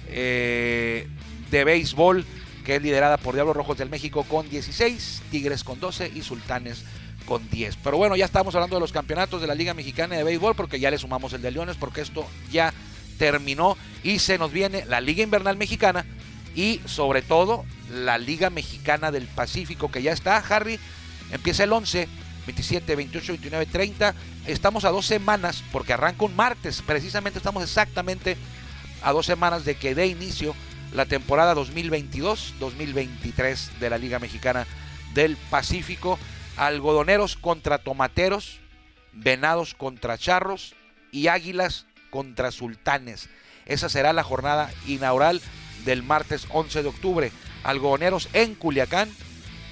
eh, 0.07 1.07
de 1.49 1.63
Béisbol, 1.63 2.25
que 2.61 2.75
es 2.75 2.81
liderada 2.81 3.17
por 3.17 3.33
Diablos 3.33 3.55
Rojos 3.55 3.77
del 3.77 3.89
México 3.89 4.23
con 4.23 4.49
16, 4.49 5.23
Tigres 5.31 5.63
con 5.63 5.79
12 5.79 6.11
y 6.13 6.21
Sultanes 6.21 6.83
con 7.25 7.49
10. 7.49 7.77
Pero 7.83 7.97
bueno, 7.97 8.15
ya 8.15 8.25
estamos 8.25 8.55
hablando 8.55 8.75
de 8.75 8.81
los 8.81 8.91
campeonatos 8.91 9.41
de 9.41 9.47
la 9.47 9.55
Liga 9.55 9.73
Mexicana 9.73 10.15
de 10.15 10.23
Béisbol, 10.23 10.55
porque 10.55 10.79
ya 10.79 10.91
le 10.91 10.97
sumamos 10.97 11.33
el 11.33 11.41
de 11.41 11.51
Leones, 11.51 11.77
porque 11.77 12.01
esto 12.01 12.25
ya 12.51 12.73
terminó 13.17 13.77
y 14.03 14.19
se 14.19 14.37
nos 14.37 14.51
viene 14.51 14.85
la 14.85 15.01
Liga 15.01 15.23
Invernal 15.23 15.57
Mexicana 15.57 16.05
y 16.55 16.81
sobre 16.85 17.21
todo 17.21 17.65
la 17.91 18.17
Liga 18.17 18.49
Mexicana 18.49 19.11
del 19.11 19.27
Pacífico 19.27 19.91
que 19.91 20.01
ya 20.01 20.11
está, 20.11 20.37
Harry, 20.37 20.79
empieza 21.31 21.63
el 21.63 21.73
11, 21.73 22.07
27, 22.47 22.95
28, 22.95 23.33
29, 23.33 23.65
30. 23.67 24.15
Estamos 24.47 24.85
a 24.85 24.89
dos 24.89 25.05
semanas 25.05 25.63
porque 25.71 25.93
arranca 25.93 26.25
un 26.25 26.35
martes, 26.35 26.81
precisamente 26.81 27.39
estamos 27.39 27.63
exactamente 27.63 28.37
a 29.03 29.11
dos 29.11 29.25
semanas 29.25 29.65
de 29.65 29.75
que 29.75 29.95
dé 29.95 30.07
inicio 30.07 30.55
la 30.93 31.05
temporada 31.05 31.55
2022-2023 31.55 33.79
de 33.79 33.89
la 33.89 33.97
Liga 33.97 34.19
Mexicana 34.19 34.67
del 35.13 35.37
Pacífico. 35.49 36.19
Algodoneros 36.57 37.37
contra 37.37 37.77
tomateros, 37.77 38.59
venados 39.13 39.73
contra 39.73 40.17
charros 40.17 40.75
y 41.11 41.27
águilas 41.27 41.85
contra 42.09 42.51
sultanes. 42.51 43.29
Esa 43.65 43.87
será 43.89 44.13
la 44.13 44.23
jornada 44.23 44.71
inaugural 44.85 45.41
del 45.85 46.03
martes 46.03 46.45
11 46.49 46.83
de 46.83 46.89
octubre. 46.89 47.31
Algodoneros 47.63 48.27
en 48.33 48.55
Culiacán, 48.55 49.09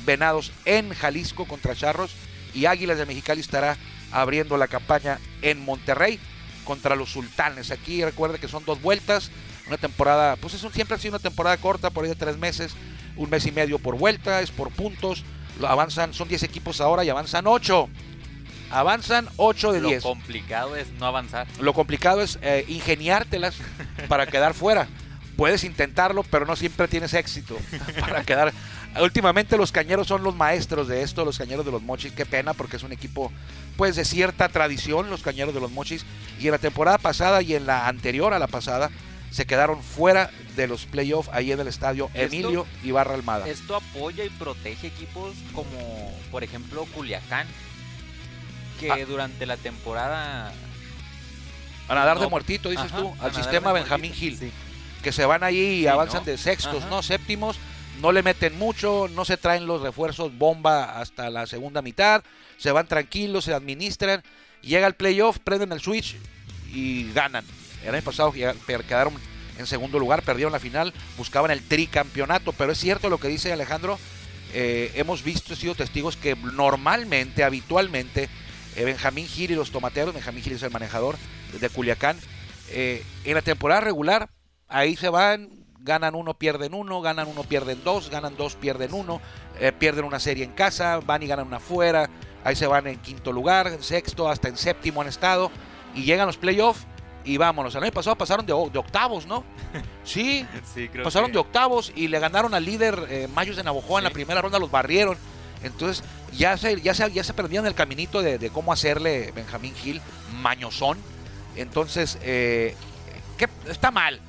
Venados 0.05 0.51
en 0.65 0.93
Jalisco 0.93 1.45
contra 1.45 1.75
Charros 1.75 2.11
y 2.53 2.65
Águilas 2.65 2.97
de 2.97 3.05
Mexicali 3.05 3.41
estará 3.41 3.77
abriendo 4.11 4.57
la 4.57 4.67
campaña 4.67 5.19
en 5.41 5.63
Monterrey 5.63 6.19
contra 6.63 6.95
los 6.95 7.11
Sultanes. 7.11 7.71
Aquí 7.71 8.03
recuerde 8.03 8.39
que 8.39 8.47
son 8.47 8.65
dos 8.65 8.81
vueltas, 8.81 9.31
una 9.69 9.77
temporada, 9.77 10.35
pues 10.35 10.53
eso 10.53 10.69
siempre 10.71 10.95
ha 10.95 10.99
sido 10.99 11.15
una 11.15 11.23
temporada 11.23 11.55
corta, 11.57 11.89
por 11.89 12.03
ahí 12.03 12.09
de 12.09 12.15
tres 12.15 12.37
meses, 12.37 12.73
un 13.15 13.29
mes 13.29 13.45
y 13.45 13.51
medio 13.51 13.79
por 13.79 13.97
vuelta, 13.97 14.41
es 14.41 14.51
por 14.51 14.71
puntos. 14.71 15.23
Lo 15.59 15.67
avanzan, 15.67 16.13
son 16.13 16.27
10 16.27 16.43
equipos 16.43 16.81
ahora 16.81 17.03
y 17.03 17.09
avanzan 17.09 17.45
8. 17.45 17.89
Avanzan 18.71 19.27
8 19.37 19.71
de 19.73 19.81
Lo 19.81 19.89
10. 19.89 20.03
complicado 20.03 20.75
es 20.75 20.91
no 20.93 21.05
avanzar. 21.05 21.47
Lo 21.59 21.73
complicado 21.73 22.21
es 22.21 22.39
eh, 22.41 22.65
ingeniártelas 22.67 23.55
para 24.07 24.27
quedar 24.27 24.53
fuera. 24.53 24.87
Puedes 25.35 25.63
intentarlo, 25.63 26.23
pero 26.23 26.45
no 26.45 26.55
siempre 26.55 26.87
tienes 26.87 27.13
éxito 27.13 27.57
para 27.99 28.23
quedar. 28.23 28.53
Últimamente 29.01 29.57
los 29.57 29.71
cañeros 29.71 30.07
son 30.07 30.23
los 30.23 30.35
maestros 30.35 30.87
de 30.87 31.01
esto, 31.03 31.25
los 31.25 31.37
cañeros 31.37 31.65
de 31.65 31.71
los 31.71 31.81
mochis. 31.81 32.11
Qué 32.11 32.25
pena 32.25 32.53
porque 32.53 32.77
es 32.77 32.83
un 32.83 32.91
equipo 32.91 33.31
pues 33.77 33.95
de 33.95 34.05
cierta 34.05 34.49
tradición, 34.49 35.09
los 35.09 35.21
cañeros 35.21 35.53
de 35.53 35.61
los 35.61 35.71
mochis. 35.71 36.05
Y 36.39 36.45
en 36.45 36.51
la 36.51 36.57
temporada 36.57 36.97
pasada 36.97 37.41
y 37.41 37.55
en 37.55 37.65
la 37.65 37.87
anterior 37.87 38.33
a 38.33 38.39
la 38.39 38.47
pasada 38.47 38.91
se 39.31 39.45
quedaron 39.45 39.81
fuera 39.83 40.31
de 40.55 40.67
los 40.67 40.85
playoffs 40.85 41.29
ahí 41.31 41.51
en 41.51 41.59
el 41.59 41.67
estadio 41.67 42.09
Esto- 42.13 42.19
Emilio 42.35 42.67
Ibarra 42.83 43.13
Almada. 43.13 43.47
Esto 43.47 43.75
apoya 43.75 44.23
y 44.25 44.29
protege 44.29 44.87
equipos 44.87 45.35
como, 45.53 46.17
por 46.31 46.43
ejemplo, 46.43 46.85
Culiacán, 46.93 47.47
que 48.79 48.91
Ah. 48.91 48.97
durante 49.07 49.45
la 49.45 49.57
temporada 49.57 50.51
Van 51.87 51.97
a 51.97 52.05
dar 52.05 52.19
de 52.19 52.27
muertito, 52.27 52.69
dices 52.69 52.85
Ajá, 52.91 52.97
tú, 52.99 53.13
al 53.19 53.33
sistema 53.33 53.73
Benjamín 53.73 54.13
Gil. 54.13 54.37
sí. 54.37 54.51
que 55.01 55.11
se 55.11 55.25
van 55.25 55.43
ahí 55.43 55.57
y 55.57 55.79
Sí, 55.81 55.87
avanzan 55.87 56.21
¿no? 56.21 56.25
de 56.31 56.37
sextos, 56.37 56.81
Ajá. 56.83 56.89
¿no? 56.89 57.01
Séptimos, 57.01 57.57
no 58.01 58.11
le 58.11 58.21
meten 58.21 58.59
mucho, 58.59 59.07
no 59.15 59.23
se 59.25 59.37
traen 59.37 59.65
los 59.65 59.81
refuerzos 59.81 60.37
bomba 60.37 60.99
hasta 60.99 61.29
la 61.29 61.47
segunda 61.47 61.81
mitad, 61.81 62.21
se 62.57 62.71
van 62.71 62.85
tranquilos, 62.87 63.45
se 63.45 63.53
administran, 63.53 64.21
llega 64.61 64.85
el 64.87 64.93
playoff, 64.95 65.39
prenden 65.39 65.71
el 65.71 65.79
switch 65.79 66.15
y 66.71 67.11
ganan. 67.13 67.43
El 67.83 67.95
año 67.95 68.03
pasado 68.03 68.31
quedaron 68.31 69.13
en 69.59 69.67
segundo 69.67 69.99
lugar, 69.99 70.23
perdieron 70.23 70.53
la 70.53 70.59
final, 70.59 70.93
buscaban 71.17 71.51
el 71.51 71.61
tricampeonato, 71.61 72.53
pero 72.53 72.71
es 72.71 72.77
cierto 72.77 73.09
lo 73.09 73.17
que 73.19 73.27
dice 73.27 73.51
Alejandro, 73.51 73.99
eh, 74.53 74.91
hemos 74.95 75.21
visto, 75.21 75.53
sido 75.53 75.75
testigos 75.75 76.15
que 76.15 76.35
normalmente, 76.35 77.43
habitualmente, 77.43 78.29
eh, 78.77 78.85
Benjamín 78.85 79.27
Gil 79.27 79.51
y 79.51 79.55
los 79.55 79.71
tomateros, 79.71 80.13
Benjamín 80.13 80.43
Gil 80.43 80.53
es 80.53 80.63
el 80.63 80.71
manejador 80.71 81.17
de 81.59 81.69
Culiacán, 81.69 82.17
eh, 82.69 83.03
en 83.25 83.33
la 83.33 83.41
temporada 83.41 83.81
regular, 83.81 84.29
ahí 84.69 84.95
se 84.95 85.09
van, 85.09 85.49
ganan 85.81 86.15
uno, 86.15 86.35
pierden 86.35 86.73
uno, 86.73 87.01
ganan 87.01 87.27
uno, 87.27 87.43
pierden 87.43 87.83
dos, 87.83 88.09
ganan 88.09 88.37
dos, 88.37 88.55
pierden 88.55 88.93
uno, 88.93 89.21
pierden 89.77 90.05
una 90.05 90.21
serie 90.21 90.45
en 90.45 90.51
casa, 90.51 91.01
van 91.05 91.21
y 91.21 91.27
ganan 91.27 91.47
una 91.47 91.59
fuera, 91.59 92.09
ahí 92.45 92.55
se 92.55 92.65
van 92.65 92.87
en 92.87 92.97
quinto 92.99 93.33
lugar, 93.33 93.67
en 93.67 93.83
sexto, 93.83 94.29
hasta 94.29 94.47
en 94.47 94.55
séptimo 94.55 95.01
han 95.01 95.07
estado, 95.07 95.51
y 95.93 96.03
llegan 96.03 96.27
los 96.27 96.37
playoffs 96.37 96.85
y 97.29 97.37
vámonos. 97.37 97.75
El 97.75 97.83
año 97.83 97.91
pasado 97.91 98.15
pasaron 98.15 98.43
de, 98.43 98.53
octavos, 98.53 99.27
¿no? 99.27 99.43
Sí, 100.03 100.47
Sí, 100.73 100.89
creo 100.89 101.03
pasaron 101.03 101.27
que- 101.29 101.33
de 101.33 101.39
octavos 101.39 101.93
y 101.95 102.07
le 102.07 102.17
ganaron 102.17 102.55
al 102.55 102.65
líder 102.65 103.05
eh, 103.07 103.27
Mayos 103.35 103.55
de 103.55 103.63
Navojoa 103.63 103.99
en 103.99 104.05
la 104.05 104.09
primera 104.09 104.41
ronda, 104.41 104.57
los 104.57 104.71
barrieron. 104.71 105.15
Entonces 105.61 106.03
ya 106.33 106.57
se, 106.57 106.81
ya 106.81 106.95
se, 106.95 107.11
ya 107.11 107.23
se 107.23 107.33
perdieron 107.35 107.67
el 107.67 107.75
caminito 107.75 108.23
de, 108.23 108.39
de 108.39 108.49
cómo 108.49 108.73
hacerle 108.73 109.31
Benjamín 109.35 109.75
Gil 109.75 110.01
mañosón. 110.41 110.97
Entonces, 111.55 112.17
eh, 112.23 112.75
¿qué? 113.37 113.47
está 113.67 113.91
mal. 113.91 114.19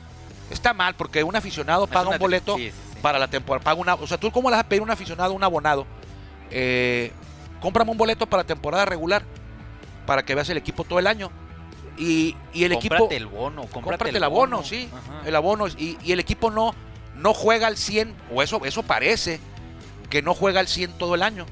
Está 0.50 0.74
mal 0.74 0.94
porque 0.94 1.24
un 1.24 1.34
aficionado 1.34 1.86
paga 1.86 2.10
un 2.10 2.18
boleto 2.18 2.56
sí. 2.58 2.70
para 3.00 3.18
la 3.18 3.28
temporada. 3.28 3.64
Paga 3.64 3.80
una, 3.80 3.94
o 3.94 4.06
sea, 4.06 4.18
¿tú 4.18 4.30
cómo 4.30 4.50
le 4.50 4.56
vas 4.56 4.64
a 4.66 4.68
pedir 4.68 4.82
a 4.82 4.84
un 4.84 4.90
aficionado, 4.90 5.32
un 5.32 5.42
abonado? 5.44 5.86
Eh, 6.50 7.12
cómprame 7.62 7.92
un 7.92 7.96
boleto 7.96 8.26
para 8.26 8.44
temporada 8.44 8.84
regular 8.84 9.22
para 10.04 10.22
que 10.22 10.34
veas 10.34 10.50
el 10.50 10.58
equipo 10.58 10.84
todo 10.84 10.98
el 10.98 11.06
año. 11.06 11.30
Y, 12.00 12.34
y 12.54 12.64
el 12.64 12.72
equipo 12.72 12.96
Cómprate 12.96 13.16
el 13.16 13.26
bono, 13.26 13.62
cómprate, 13.62 13.82
cómprate 13.82 14.16
el 14.16 14.24
abono, 14.24 14.64
sí, 14.64 14.88
Ajá. 14.90 15.28
el 15.28 15.36
abono 15.36 15.68
y, 15.68 15.98
y 16.02 16.12
el 16.12 16.20
equipo 16.20 16.50
no 16.50 16.74
no 17.14 17.34
juega 17.34 17.66
al 17.66 17.76
100 17.76 18.14
o 18.34 18.42
eso 18.42 18.64
eso 18.64 18.82
parece 18.82 19.38
que 20.08 20.22
no 20.22 20.34
juega 20.34 20.60
al 20.60 20.68
100 20.68 20.92
todo 20.98 21.14
el 21.14 21.22
año. 21.22 21.44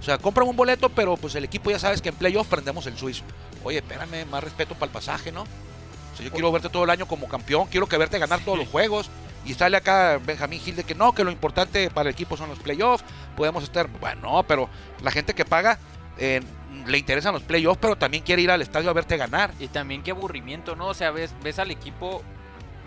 O 0.00 0.04
sea, 0.04 0.18
compran 0.18 0.48
un 0.48 0.56
boleto, 0.56 0.88
pero 0.88 1.16
pues 1.16 1.36
el 1.36 1.44
equipo 1.44 1.70
ya 1.70 1.78
sabes 1.78 2.02
que 2.02 2.08
en 2.08 2.16
playoff 2.16 2.48
prendemos 2.48 2.86
el 2.86 2.98
suizo. 2.98 3.22
Oye, 3.62 3.78
espérame, 3.78 4.26
más 4.28 4.42
respeto 4.42 4.74
para 4.74 4.86
el 4.86 4.90
pasaje, 4.92 5.30
¿no? 5.30 5.42
O 5.42 6.16
sea, 6.16 6.26
yo 6.26 6.32
quiero 6.32 6.50
verte 6.50 6.68
todo 6.68 6.82
el 6.82 6.90
año 6.90 7.06
como 7.06 7.28
campeón, 7.28 7.68
quiero 7.70 7.86
que 7.86 7.96
verte 7.96 8.18
ganar 8.18 8.40
todos 8.40 8.58
los 8.58 8.68
juegos. 8.68 9.08
Y 9.44 9.54
sale 9.54 9.76
acá 9.76 10.20
Benjamín 10.24 10.60
Gil 10.60 10.76
de 10.76 10.84
que 10.84 10.94
no, 10.94 11.12
que 11.12 11.24
lo 11.24 11.30
importante 11.30 11.88
para 11.90 12.08
el 12.08 12.14
equipo 12.14 12.36
son 12.36 12.48
los 12.48 12.58
playoffs, 12.58 13.04
podemos 13.36 13.62
estar, 13.64 13.88
bueno, 13.88 14.22
no, 14.22 14.42
pero 14.42 14.68
la 15.02 15.10
gente 15.10 15.34
que 15.34 15.44
paga 15.44 15.78
eh, 16.18 16.40
le 16.86 16.98
interesan 16.98 17.32
los 17.34 17.42
playoffs, 17.42 17.78
pero 17.80 17.96
también 17.96 18.22
quiere 18.24 18.42
ir 18.42 18.50
al 18.50 18.62
estadio 18.62 18.90
a 18.90 18.92
verte 18.92 19.16
ganar. 19.16 19.52
Y 19.60 19.68
también 19.68 20.02
qué 20.02 20.10
aburrimiento, 20.12 20.76
¿no? 20.76 20.88
O 20.88 20.94
sea, 20.94 21.10
ves, 21.10 21.32
ves 21.42 21.58
al 21.58 21.70
equipo 21.70 22.22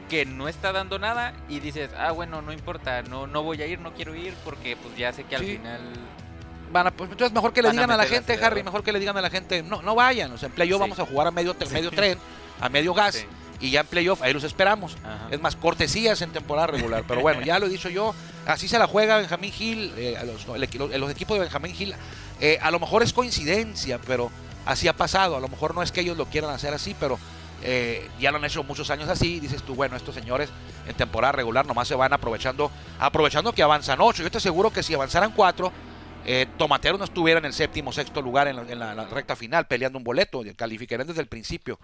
que 0.10 0.26
no 0.26 0.48
está 0.48 0.72
dando 0.72 1.00
nada 1.00 1.34
y 1.50 1.60
dices, 1.60 1.90
ah, 1.98 2.12
bueno, 2.12 2.42
no 2.42 2.52
importa, 2.54 3.02
no, 3.04 3.26
no 3.28 3.42
voy 3.44 3.62
a 3.62 3.68
ir, 3.68 3.80
no 3.80 3.94
quiero 3.94 4.14
ir 4.16 4.34
porque 4.44 4.76
pues 4.78 4.96
ya 4.98 5.12
sé 5.14 5.24
que 5.24 5.36
al 5.36 5.42
Sí. 5.44 5.52
final... 5.58 5.82
Van 6.72 6.88
a- 6.88 6.92
pues, 6.92 7.10
entonces 7.10 7.34
mejor 7.34 7.54
que 7.54 7.62
le 7.62 7.70
a 7.70 7.72
digan 7.72 7.90
a 7.92 7.98
la 7.98 8.06
gente. 8.06 8.34
Harry, 8.44 8.62
mejor 8.64 8.84
que 8.84 8.92
le 8.92 9.00
digan 9.00 9.16
a 9.18 9.22
la 9.22 9.30
gente, 9.30 9.64
no, 9.64 9.82
no 9.82 9.96
vayan, 9.96 10.32
o 10.32 10.38
sea, 10.38 10.48
en 10.48 10.54
playoff 10.54 10.78
Sí. 10.80 10.82
vamos 10.82 11.00
a 11.00 11.06
jugar 11.06 11.28
a 11.28 11.32
medio, 11.32 11.56
Sí. 11.60 11.74
medio 11.74 11.90
tren, 11.92 12.18
a 12.60 12.70
medio 12.70 12.94
gas, 12.94 13.26
y 13.62 13.72
ya 13.72 13.82
en 13.82 13.88
playoff 13.88 14.22
ahí 14.22 14.34
los 14.34 14.44
esperamos. 14.44 14.98
Ajá. 15.04 15.28
Es 15.32 15.40
más, 15.42 15.56
cortesías 15.56 16.22
en 16.22 16.32
temporada 16.32 16.68
regular, 16.68 17.04
pero 17.08 17.22
bueno, 17.22 17.42
ya 17.42 17.58
lo 17.60 17.68
he 17.68 17.70
dicho 17.70 17.88
yo, 17.90 18.14
así 18.46 18.68
se 18.68 18.78
la 18.78 18.88
juega 18.88 19.18
Benjamín 19.18 19.52
Gil, 19.52 19.94
eh, 19.96 20.18
el 20.20 20.28
los- 20.28 20.46
los 21.00 21.12
equipos 21.12 21.38
de 21.38 21.42
Benjamín 21.46 21.74
Gil, 21.74 21.96
eh, 22.40 22.58
a 22.62 22.72
lo 22.72 22.80
mejor 22.80 23.04
es 23.04 23.14
coincidencia, 23.14 24.00
pero 24.06 24.32
así 24.66 24.88
ha 24.88 24.94
pasado, 24.94 25.38
a 25.38 25.40
lo 25.40 25.48
mejor 25.48 25.76
no 25.76 25.82
es 25.82 25.92
que 25.92 26.02
ellos 26.02 26.18
lo 26.18 26.26
quieran 26.26 26.52
hacer 26.52 26.74
así, 26.74 26.96
pero 27.00 27.18
eh, 27.62 28.10
ya 28.20 28.32
lo 28.32 28.38
han 28.38 28.46
hecho 28.46 28.64
muchos 28.64 28.90
años 28.90 29.10
así, 29.10 29.40
dices 29.40 29.64
tú, 29.64 29.76
bueno, 29.76 29.96
estos 29.96 30.16
señores 30.16 30.50
en 30.88 30.96
temporada 30.96 31.32
regular 31.32 31.66
nomás 31.66 31.88
se 31.88 31.96
van 31.96 32.14
aprovechando, 32.14 32.72
aprovechando 33.00 33.54
que 33.54 33.64
avanzan 33.64 34.00
ocho, 34.02 34.24
yo 34.24 34.32
te 34.32 34.38
aseguro 34.38 34.72
que 34.72 34.84
si 34.84 34.94
avanzaran 34.94 35.32
cuatro, 35.32 35.72
eh, 36.26 36.48
Tomatero 36.58 36.98
no 36.98 37.04
estuviera 37.04 37.40
en 37.40 37.46
el 37.46 37.54
séptimo 37.54 37.92
sexto 37.94 38.22
lugar 38.22 38.48
en 38.48 38.80
la, 38.80 39.06
recta 39.06 39.36
final 39.36 39.68
peleando 39.68 40.00
un 40.00 40.04
boleto, 40.04 40.42
calificarían 40.56 41.08
desde 41.08 41.22
el 41.22 41.28
principio. 41.28 41.80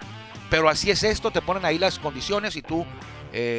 Pero 0.50 0.68
así 0.68 0.90
es 0.90 1.04
esto, 1.04 1.30
te 1.30 1.44
ponen 1.44 1.64
ahí 1.64 1.78
las 1.78 2.00
condiciones 2.00 2.56
y 2.56 2.64
tú 2.64 2.84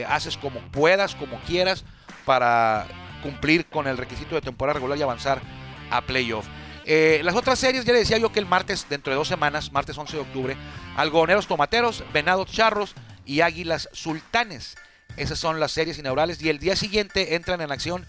haces 0.08 0.36
como 0.36 0.58
puedas, 0.72 1.14
como 1.14 1.38
quieras, 1.42 1.84
para 2.24 2.88
cumplir 3.22 3.66
con 3.66 3.86
el 3.86 3.96
requisito 3.96 4.34
de 4.34 4.40
temporada 4.40 4.74
regular 4.74 4.98
y 4.98 5.02
avanzar 5.02 5.40
a 5.88 6.00
playoff. 6.00 6.46
Eh, 6.84 7.20
las 7.22 7.34
otras 7.34 7.58
series, 7.58 7.84
ya 7.84 7.92
le 7.92 8.00
decía 8.00 8.18
yo 8.18 8.32
que 8.32 8.40
el 8.40 8.46
martes, 8.46 8.86
dentro 8.88 9.12
de 9.12 9.16
dos 9.16 9.28
semanas, 9.28 9.72
martes 9.72 9.96
11 9.96 10.16
de 10.16 10.22
octubre, 10.22 10.56
algodoneros 10.96 11.46
tomateros, 11.46 12.04
venados 12.12 12.50
charros 12.50 12.94
y 13.24 13.40
águilas 13.40 13.88
sultanes. 13.92 14.76
Esas 15.16 15.38
son 15.38 15.60
las 15.60 15.72
series 15.72 15.98
inaugurales 15.98 16.40
y 16.42 16.48
el 16.48 16.58
día 16.58 16.74
siguiente 16.74 17.34
entran 17.34 17.60
en 17.60 17.70
acción 17.70 18.06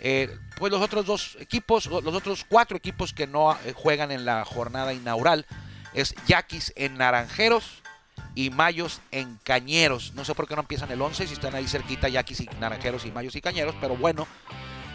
eh, 0.00 0.36
pues 0.58 0.72
los 0.72 0.82
otros 0.82 1.06
dos 1.06 1.36
equipos, 1.40 1.86
los 1.86 2.14
otros 2.14 2.44
cuatro 2.48 2.76
equipos 2.76 3.12
que 3.12 3.26
no 3.26 3.52
eh, 3.64 3.72
juegan 3.74 4.10
en 4.10 4.24
la 4.24 4.44
jornada 4.44 4.92
inaugural 4.92 5.46
es 5.94 6.14
Yaquis 6.26 6.72
en 6.76 6.98
Naranjeros 6.98 7.82
y 8.34 8.50
Mayos 8.50 9.00
en 9.12 9.38
Cañeros. 9.44 10.12
No 10.14 10.24
sé 10.24 10.34
por 10.34 10.48
qué 10.48 10.56
no 10.56 10.62
empiezan 10.62 10.90
el 10.90 11.00
11 11.00 11.26
si 11.26 11.32
están 11.32 11.54
ahí 11.54 11.66
cerquita 11.68 12.08
Yaquis 12.08 12.40
y 12.40 12.48
Naranjeros 12.60 13.06
y 13.06 13.12
Mayos 13.12 13.36
y 13.36 13.40
Cañeros, 13.40 13.76
pero 13.80 13.96
bueno. 13.96 14.26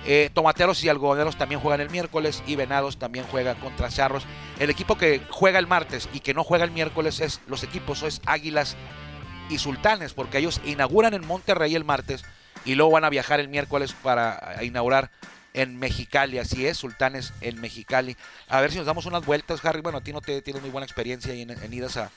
Eh, 0.05 0.29
Tomateros 0.33 0.83
y 0.83 0.89
Algodoneros 0.89 1.37
también 1.37 1.59
juegan 1.59 1.81
el 1.81 1.89
miércoles 1.89 2.41
y 2.47 2.55
Venados 2.55 2.97
también 2.97 3.25
juega 3.29 3.55
contra 3.55 3.89
Charros. 3.89 4.23
El 4.59 4.69
equipo 4.69 4.97
que 4.97 5.21
juega 5.29 5.59
el 5.59 5.67
martes 5.67 6.09
y 6.13 6.21
que 6.21 6.33
no 6.33 6.43
juega 6.43 6.65
el 6.65 6.71
miércoles 6.71 7.19
es 7.19 7.41
los 7.47 7.63
equipos 7.63 8.03
es 8.03 8.21
Águilas 8.25 8.77
y 9.49 9.57
Sultanes, 9.57 10.13
porque 10.13 10.37
ellos 10.37 10.61
inauguran 10.65 11.13
en 11.13 11.25
Monterrey 11.25 11.75
el 11.75 11.83
martes 11.83 12.23
y 12.65 12.75
luego 12.75 12.91
van 12.91 13.05
a 13.05 13.09
viajar 13.09 13.39
el 13.39 13.49
miércoles 13.49 13.93
para 13.93 14.57
inaugurar 14.61 15.11
en 15.53 15.77
Mexicali, 15.77 16.37
así 16.37 16.65
es, 16.67 16.77
Sultanes 16.77 17.33
en 17.41 17.59
Mexicali. 17.59 18.15
A 18.47 18.61
ver 18.61 18.71
si 18.71 18.77
nos 18.77 18.85
damos 18.85 19.05
unas 19.05 19.25
vueltas, 19.25 19.63
Harry. 19.65 19.81
Bueno, 19.81 19.97
a 19.97 20.01
ti 20.01 20.13
no 20.13 20.21
te 20.21 20.41
tienes 20.41 20.61
muy 20.61 20.71
buena 20.71 20.85
experiencia 20.85 21.33
en, 21.33 21.49
en 21.49 21.73
idas 21.73 21.97
a, 21.97 22.11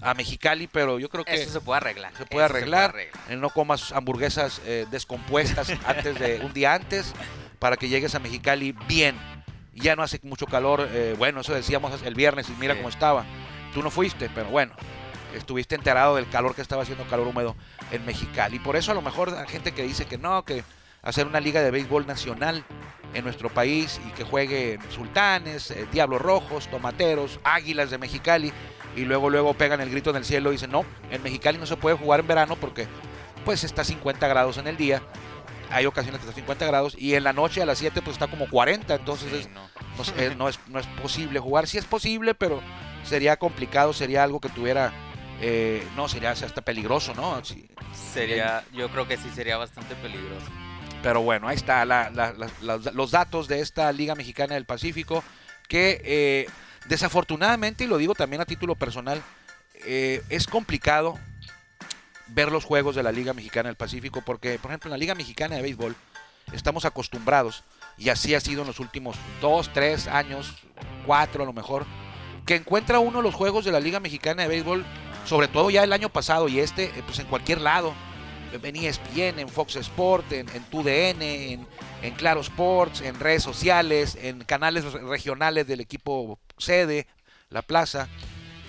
a 0.00 0.14
Mexicali, 0.14 0.66
pero 0.66 0.98
yo 0.98 1.08
creo 1.08 1.24
que 1.24 1.34
Eso 1.34 1.50
se 1.50 1.60
puede 1.60 1.78
arreglar. 1.78 2.12
se 2.16 2.26
puede 2.26 2.44
arreglar. 2.44 2.94
Eh, 3.28 3.36
No 3.36 3.50
comas 3.50 3.92
hamburguesas 3.92 4.60
eh, 4.66 4.86
descompuestas 4.90 5.70
antes 5.86 6.18
de 6.18 6.40
un 6.44 6.52
día 6.52 6.74
antes 6.74 7.12
para 7.58 7.76
que 7.76 7.88
llegues 7.88 8.14
a 8.14 8.18
Mexicali 8.18 8.72
bien. 8.86 9.16
Ya 9.74 9.96
no 9.96 10.02
hace 10.02 10.20
mucho 10.22 10.46
calor. 10.46 10.88
eh, 10.92 11.14
bueno, 11.18 11.40
eso 11.40 11.54
decíamos 11.54 12.02
el 12.02 12.14
viernes 12.14 12.48
y 12.48 12.52
mira 12.52 12.74
Sí. 12.74 12.78
cómo 12.80 12.88
estaba. 12.90 13.24
Tú 13.72 13.82
no 13.82 13.90
fuiste, 13.90 14.30
pero 14.34 14.48
bueno, 14.50 14.72
estuviste 15.34 15.74
enterado 15.74 16.16
del 16.16 16.28
calor 16.28 16.54
que 16.54 16.62
estaba 16.62 16.82
haciendo 16.82 17.04
calor 17.08 17.26
húmedo 17.26 17.56
en 17.90 18.04
Mexicali. 18.06 18.58
Por 18.60 18.76
eso 18.76 18.92
a 18.92 18.94
lo 18.94 19.02
mejor 19.02 19.34
hay 19.34 19.48
gente 19.48 19.72
que 19.72 19.82
dice 19.82 20.04
que 20.06 20.18
no, 20.18 20.44
que 20.44 20.62
hacer 21.02 21.26
una 21.26 21.40
liga 21.40 21.60
de 21.62 21.70
béisbol 21.70 22.06
nacional 22.06 22.64
en 23.14 23.24
nuestro 23.24 23.48
país 23.48 24.00
y 24.06 24.10
que 24.12 24.22
juegue 24.24 24.78
Sultanes, 24.90 25.70
eh, 25.70 25.86
Diablos 25.92 26.20
Rojos, 26.22 26.68
Tomateros, 26.68 27.40
Águilas 27.42 27.90
de 27.90 27.98
Mexicali 27.98 28.52
y 28.96 29.04
luego 29.04 29.30
luego 29.30 29.54
pegan 29.54 29.80
el 29.80 29.90
grito 29.90 30.10
en 30.10 30.16
el 30.16 30.24
cielo 30.24 30.50
y 30.50 30.52
dicen, 30.56 30.70
no, 30.70 30.84
en 31.10 31.22
Mexicali 31.22 31.58
no 31.58 31.66
se 31.66 31.76
puede 31.76 31.96
jugar 31.96 32.20
en 32.20 32.26
verano 32.26 32.56
porque 32.56 32.86
pues 33.44 33.64
está 33.64 33.82
a 33.82 33.84
50 33.84 34.26
grados 34.28 34.58
en 34.58 34.66
el 34.66 34.76
día, 34.76 35.02
hay 35.70 35.86
ocasiones 35.86 36.20
que 36.20 36.26
está 36.28 36.32
a 36.32 36.36
50 36.42 36.66
grados 36.66 36.94
y 36.98 37.14
en 37.14 37.24
la 37.24 37.32
noche 37.32 37.60
a 37.62 37.66
las 37.66 37.78
7 37.78 38.00
pues 38.02 38.14
está 38.14 38.26
como 38.28 38.48
40, 38.48 38.94
entonces 38.94 39.30
Sí, 39.30 39.38
es- 39.40 39.50
no. 39.50 39.68
no, 39.96 40.02
es- 40.02 40.14
eh, 40.16 40.34
no 40.36 40.48
es, 40.48 40.58
no 40.68 40.78
es 40.78 40.86
posible 41.02 41.40
jugar, 41.40 41.66
sí 41.66 41.78
es 41.78 41.84
posible, 41.84 42.34
pero 42.34 42.62
sería 43.04 43.36
complicado, 43.36 43.92
sería 43.92 44.22
algo 44.24 44.40
que 44.40 44.48
tuviera, 44.48 44.92
eh, 45.40 45.86
no, 45.96 46.08
sería 46.08 46.30
hasta 46.30 46.62
peligroso, 46.62 47.14
¿no? 47.14 47.44
Sí, 47.44 47.68
Sería, 48.12 48.64
yo 48.72 48.88
creo 48.90 49.06
que 49.08 49.16
sí 49.16 49.28
sería 49.34 49.56
bastante 49.56 49.94
peligroso. 49.96 50.46
Pero 51.02 51.20
bueno, 51.22 51.48
ahí 51.48 51.56
está 51.56 51.84
la- 51.84 52.10
la- 52.10 52.32
la- 52.32 52.48
la- 52.62 52.90
los 52.92 53.10
datos 53.10 53.46
de 53.48 53.60
esta 53.60 53.92
Liga 53.92 54.14
Mexicana 54.14 54.54
del 54.54 54.64
Pacífico 54.64 55.22
que 55.68 56.00
eh, 56.04 56.46
desafortunadamente, 56.86 57.84
y 57.84 57.86
lo 57.86 57.98
digo 57.98 58.14
también 58.14 58.42
a 58.42 58.46
título 58.46 58.74
personal, 58.74 59.22
eh, 59.86 60.22
es 60.28 60.46
complicado 60.46 61.18
ver 62.28 62.50
los 62.50 62.64
juegos 62.64 62.94
de 62.94 63.02
la 63.02 63.12
Liga 63.12 63.34
Mexicana 63.34 63.68
del 63.68 63.76
Pacífico 63.76 64.22
porque, 64.22 64.58
por 64.58 64.70
ejemplo, 64.70 64.88
en 64.88 64.92
la 64.92 64.98
Liga 64.98 65.14
Mexicana 65.14 65.56
de 65.56 65.62
Béisbol 65.62 65.94
estamos 66.52 66.84
acostumbrados, 66.84 67.64
y 67.96 68.08
así 68.08 68.34
ha 68.34 68.40
sido 68.40 68.62
en 68.62 68.66
los 68.66 68.80
últimos 68.80 69.16
dos, 69.40 69.70
tres 69.72 70.06
años, 70.08 70.62
cuatro 71.06 71.42
a 71.42 71.46
lo 71.46 71.52
mejor, 71.52 71.86
que 72.46 72.56
encuentra 72.56 72.98
uno 72.98 73.22
los 73.22 73.34
juegos 73.34 73.64
de 73.64 73.72
la 73.72 73.80
Liga 73.80 74.00
Mexicana 74.00 74.42
de 74.42 74.48
Béisbol, 74.48 74.84
sobre 75.24 75.48
todo 75.48 75.70
ya 75.70 75.82
el 75.84 75.92
año 75.92 76.10
pasado 76.10 76.48
y 76.48 76.60
este, 76.60 76.84
eh, 76.84 77.02
pues 77.06 77.18
en 77.18 77.26
cualquier 77.26 77.60
lado 77.60 77.94
en 78.62 78.76
ESPN, 78.76 79.38
en 79.38 79.48
Fox 79.48 79.76
Sport, 79.76 80.32
en, 80.32 80.48
en 80.50 80.62
TUDN, 80.64 81.22
en, 81.22 81.66
en 82.02 82.14
Claro 82.14 82.40
Sports, 82.40 83.00
en 83.00 83.18
redes 83.18 83.42
sociales, 83.42 84.16
en 84.20 84.44
canales 84.44 84.84
re- 84.92 85.02
regionales 85.02 85.66
del 85.66 85.80
equipo 85.80 86.38
sede, 86.58 87.06
La 87.50 87.62
Plaza. 87.62 88.08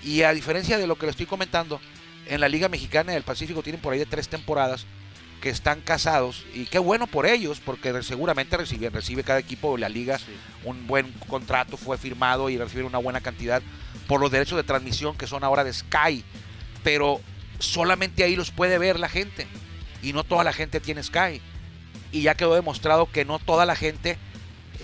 Y 0.02 0.22
a 0.22 0.32
diferencia 0.32 0.78
de 0.78 0.86
lo 0.86 0.96
que 0.96 1.06
le 1.06 1.10
estoy 1.10 1.26
comentando, 1.26 1.80
en 2.26 2.40
la 2.40 2.48
Liga 2.48 2.68
Mexicana 2.68 3.12
del 3.12 3.22
Pacífico 3.22 3.62
tienen 3.62 3.80
por 3.80 3.92
ahí 3.92 3.98
de 3.98 4.06
tres 4.06 4.28
temporadas, 4.28 4.86
que 5.40 5.50
están 5.50 5.82
casados 5.82 6.44
y 6.54 6.64
qué 6.64 6.78
bueno 6.78 7.06
por 7.06 7.26
ellos 7.26 7.60
porque 7.64 8.02
seguramente 8.02 8.56
recibe, 8.56 8.88
recibe 8.88 9.22
cada 9.22 9.38
equipo 9.38 9.74
de 9.74 9.80
la 9.80 9.90
liga 9.90 10.18
un 10.64 10.86
buen 10.86 11.12
contrato, 11.28 11.76
fue 11.76 11.98
firmado 11.98 12.48
y 12.48 12.56
recibe 12.56 12.84
una 12.84 12.98
buena 12.98 13.20
cantidad 13.20 13.62
por 14.08 14.18
los 14.20 14.30
derechos 14.30 14.56
de 14.56 14.64
transmisión 14.64 15.14
que 15.14 15.26
son 15.26 15.44
ahora 15.44 15.62
de 15.62 15.74
Sky, 15.74 16.24
pero 16.82 17.20
solamente 17.58 18.24
ahí 18.24 18.34
los 18.34 18.50
puede 18.50 18.78
ver 18.78 18.98
la 18.98 19.10
gente 19.10 19.46
y 20.02 20.12
no 20.12 20.24
toda 20.24 20.44
la 20.44 20.52
gente 20.52 20.80
tiene 20.80 21.02
Sky 21.02 21.40
y 22.12 22.22
ya 22.22 22.34
quedó 22.34 22.54
demostrado 22.54 23.10
que 23.10 23.24
no 23.24 23.38
toda 23.38 23.66
la 23.66 23.76
gente 23.76 24.18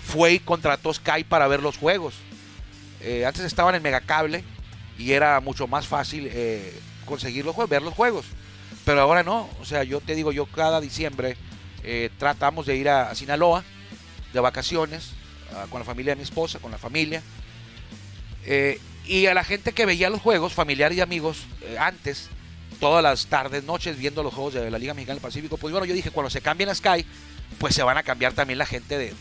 fue 0.03 0.33
y 0.33 0.39
contrató 0.39 0.93
Sky 0.93 1.23
para 1.23 1.47
ver 1.47 1.61
los 1.61 1.77
juegos. 1.77 2.15
Eh, 3.01 3.25
antes 3.25 3.43
estaban 3.43 3.75
en 3.75 3.83
Megacable 3.83 4.43
y 4.97 5.11
era 5.11 5.39
mucho 5.39 5.67
más 5.67 5.87
fácil 5.87 6.29
eh, 6.31 6.73
conseguir 7.05 7.45
los 7.45 7.55
juegos, 7.55 7.69
ver 7.69 7.81
los 7.81 7.93
juegos. 7.93 8.25
Pero 8.85 9.01
ahora 9.01 9.23
no, 9.23 9.49
o 9.61 9.65
sea, 9.65 9.83
yo 9.83 10.01
te 10.01 10.15
digo, 10.15 10.31
yo 10.31 10.45
cada 10.45 10.81
diciembre 10.81 11.37
eh, 11.83 12.09
tratamos 12.17 12.65
de 12.65 12.75
ir 12.75 12.89
a, 12.89 13.13
Sinaloa 13.15 13.63
de 14.33 14.39
vacaciones 14.39 15.11
ah, 15.55 15.65
con 15.69 15.79
la 15.79 15.85
familia 15.85 16.13
de 16.13 16.17
mi 16.17 16.23
esposa, 16.23 16.59
con 16.59 16.71
la 16.71 16.77
familia. 16.77 17.21
y 19.05 19.25
a 19.25 19.33
la 19.33 19.43
gente 19.43 19.71
que 19.71 19.85
veía 19.85 20.09
los 20.09 20.21
juegos, 20.21 20.53
familiares 20.53 20.97
y 20.97 21.01
amigos, 21.01 21.45
antes, 21.79 22.29
todas 22.83 23.01
las 23.01 23.27
tardes, 23.27 23.63
noches, 23.63 23.97
viendo 23.97 24.23
los 24.23 24.33
juegos 24.33 24.55
de 24.55 24.69
la 24.69 24.77
Liga 24.77 24.93
Mexicana 24.93 25.15
del 25.15 25.21
Pacífico, 25.21 25.55
pues 25.55 25.71
bueno, 25.71 25.85
yo 25.85 25.93
dije, 25.93 26.11
cuando 26.11 26.29
se 26.29 26.41
cambien 26.41 26.69
a 26.69 26.75
Sky, 26.75 27.05
pues 27.57 27.73
se 27.73 27.81
van 27.81 27.97
a 27.97 28.03
cambiar 28.03 28.33
también 28.33 28.59
la 28.59 28.65
gente 28.65 28.97
de, 28.97 29.13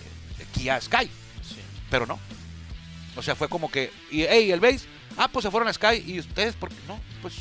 Kia 0.53 0.81
Sky. 0.81 1.09
Pero 1.89 2.05
no. 2.05 2.19
O 3.15 3.23
sea, 3.23 3.37
fue 3.37 3.49
como 3.49 3.71
que, 3.71 3.93
y, 4.11 4.23
hey, 4.23 4.51
el 4.51 4.59
base, 4.59 4.81
ah, 5.17 5.29
pues 5.29 5.45
se 5.45 5.51
fueron 5.53 5.69
a 5.69 5.73
Sky, 5.73 6.03
y 6.05 6.19
ustedes, 6.19 6.57
¿por 6.57 6.71
qué 6.71 6.75
no? 6.89 6.99
Pues 7.21 7.35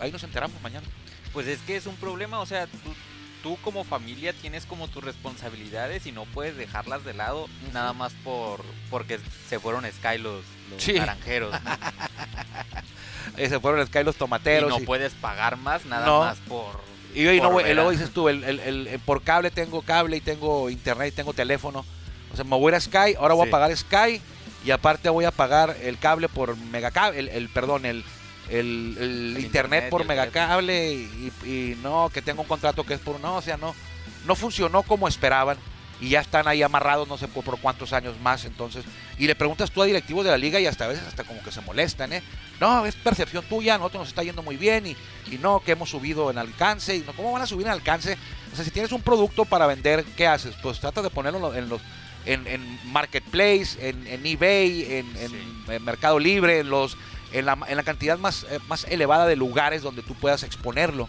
ahí 0.00 0.10
nos 0.10 0.24
enteramos 0.24 0.60
mañana. 0.62 0.84
Pues 1.32 1.46
es 1.46 1.60
que 1.60 1.76
es 1.76 1.86
un 1.86 1.94
problema, 1.94 2.40
o 2.40 2.46
sea, 2.46 2.66
tú, 2.66 2.92
como 3.56 3.84
familia 3.84 4.32
tienes 4.32 4.66
como 4.66 4.88
tus 4.88 5.02
responsabilidades 5.02 6.06
y 6.06 6.12
no 6.12 6.24
puedes 6.24 6.56
dejarlas 6.56 7.04
de 7.04 7.14
lado 7.14 7.48
nada 7.72 7.92
más 7.92 8.12
por 8.24 8.64
porque 8.90 9.18
se 9.48 9.58
fueron 9.58 9.84
Sky 9.90 10.18
los, 10.18 10.44
naranjeros. 10.94 11.54
se 13.36 13.60
fueron 13.60 13.86
Sky 13.86 14.04
los 14.04 14.16
tomateros. 14.16 14.72
Y 14.76 14.80
no 14.80 14.86
puedes 14.86 15.14
pagar 15.14 15.56
más 15.56 15.84
nada 15.84 16.18
más 16.18 16.38
por... 16.40 16.80
Y, 17.14 17.24
luego 17.24 17.90
dices 17.90 18.10
tú, 18.10 18.28
el, 18.28 19.00
por 19.04 19.22
cable 19.22 19.50
tengo 19.50 19.82
cable 19.82 20.18
y 20.18 20.20
tengo 20.20 20.70
internet 20.70 21.12
y 21.12 21.16
tengo 21.16 21.32
teléfono. 21.32 21.84
O 22.32 22.36
sea, 22.36 22.44
me 22.44 22.56
voy 22.56 22.72
a 22.74 22.80
Sky, 22.80 23.14
ahora 23.18 23.34
voy 23.34 23.48
a 23.48 23.50
pagar 23.50 23.74
Sky 23.76 24.20
y 24.64 24.70
aparte 24.70 25.08
voy 25.08 25.24
a 25.24 25.30
pagar 25.30 25.76
el 25.82 25.98
cable 25.98 26.28
por 26.28 26.56
megacable, 26.56 27.18
el, 27.18 27.28
el 27.28 27.48
perdón, 27.48 27.86
el, 27.86 28.04
el, 28.50 29.36
internet, 29.38 29.88
por 29.90 30.04
megacable 30.04 30.92
y, 30.92 31.32
y, 31.44 31.78
no, 31.82 32.10
que 32.12 32.22
tengo 32.22 32.42
un 32.42 32.48
contrato 32.48 32.84
que 32.84 32.94
es 32.94 33.00
por 33.00 33.20
no, 33.20 33.36
o 33.36 33.42
sea, 33.42 33.56
no, 33.56 33.74
no 34.26 34.34
funcionó 34.34 34.82
como 34.82 35.08
esperaban 35.08 35.58
y 36.00 36.10
ya 36.10 36.20
están 36.20 36.46
ahí 36.46 36.62
amarrados 36.62 37.08
no 37.08 37.18
sé 37.18 37.26
por, 37.26 37.44
por, 37.44 37.58
cuántos 37.58 37.92
años 37.92 38.20
más 38.20 38.44
entonces 38.44 38.84
y 39.18 39.26
le 39.26 39.34
preguntas 39.34 39.70
tú 39.72 39.82
a 39.82 39.86
directivos 39.86 40.24
de 40.24 40.30
la 40.30 40.38
liga 40.38 40.60
y 40.60 40.66
hasta 40.66 40.84
a 40.84 40.88
veces 40.88 41.04
hasta 41.04 41.24
como 41.24 41.42
que 41.42 41.50
se 41.50 41.60
molestan 41.62 42.12
eh 42.12 42.22
no 42.60 42.86
es 42.86 42.94
percepción 42.94 43.44
tuya 43.44 43.76
nosotros 43.78 44.02
nos 44.02 44.08
está 44.10 44.22
yendo 44.22 44.44
muy 44.44 44.56
bien 44.56 44.86
y, 44.86 44.96
y 45.32 45.38
no 45.38 45.58
que 45.58 45.72
hemos 45.72 45.90
subido 45.90 46.30
en 46.30 46.38
alcance 46.38 46.94
y 46.94 47.00
no 47.00 47.12
cómo 47.14 47.32
van 47.32 47.42
a 47.42 47.46
subir 47.46 47.66
en 47.66 47.72
alcance 47.72 48.16
o 48.52 48.54
sea 48.54 48.64
si 48.64 48.70
tienes 48.70 48.92
un 48.92 49.02
producto 49.02 49.44
para 49.44 49.66
vender 49.66 50.04
qué 50.16 50.28
haces 50.28 50.54
pues 50.62 50.78
trata 50.78 51.02
de 51.02 51.10
ponerlo 51.10 51.52
en 51.52 51.68
los 51.68 51.82
en, 52.28 52.78
Marketplace, 52.92 53.78
en, 53.80 54.26
eBay, 54.26 55.04
en, 55.68 55.84
Mercado 55.84 56.18
Libre, 56.18 56.60
en, 56.60 56.70
los, 56.70 56.96
en, 57.32 57.46
la, 57.46 57.58
en 57.68 57.76
la 57.76 57.82
cantidad 57.82 58.18
más, 58.18 58.44
eh, 58.50 58.58
más 58.68 58.84
elevada 58.84 59.26
de 59.26 59.36
lugares 59.36 59.82
donde 59.82 60.02
tú 60.02 60.14
puedas 60.14 60.42
exponerlo. 60.42 61.08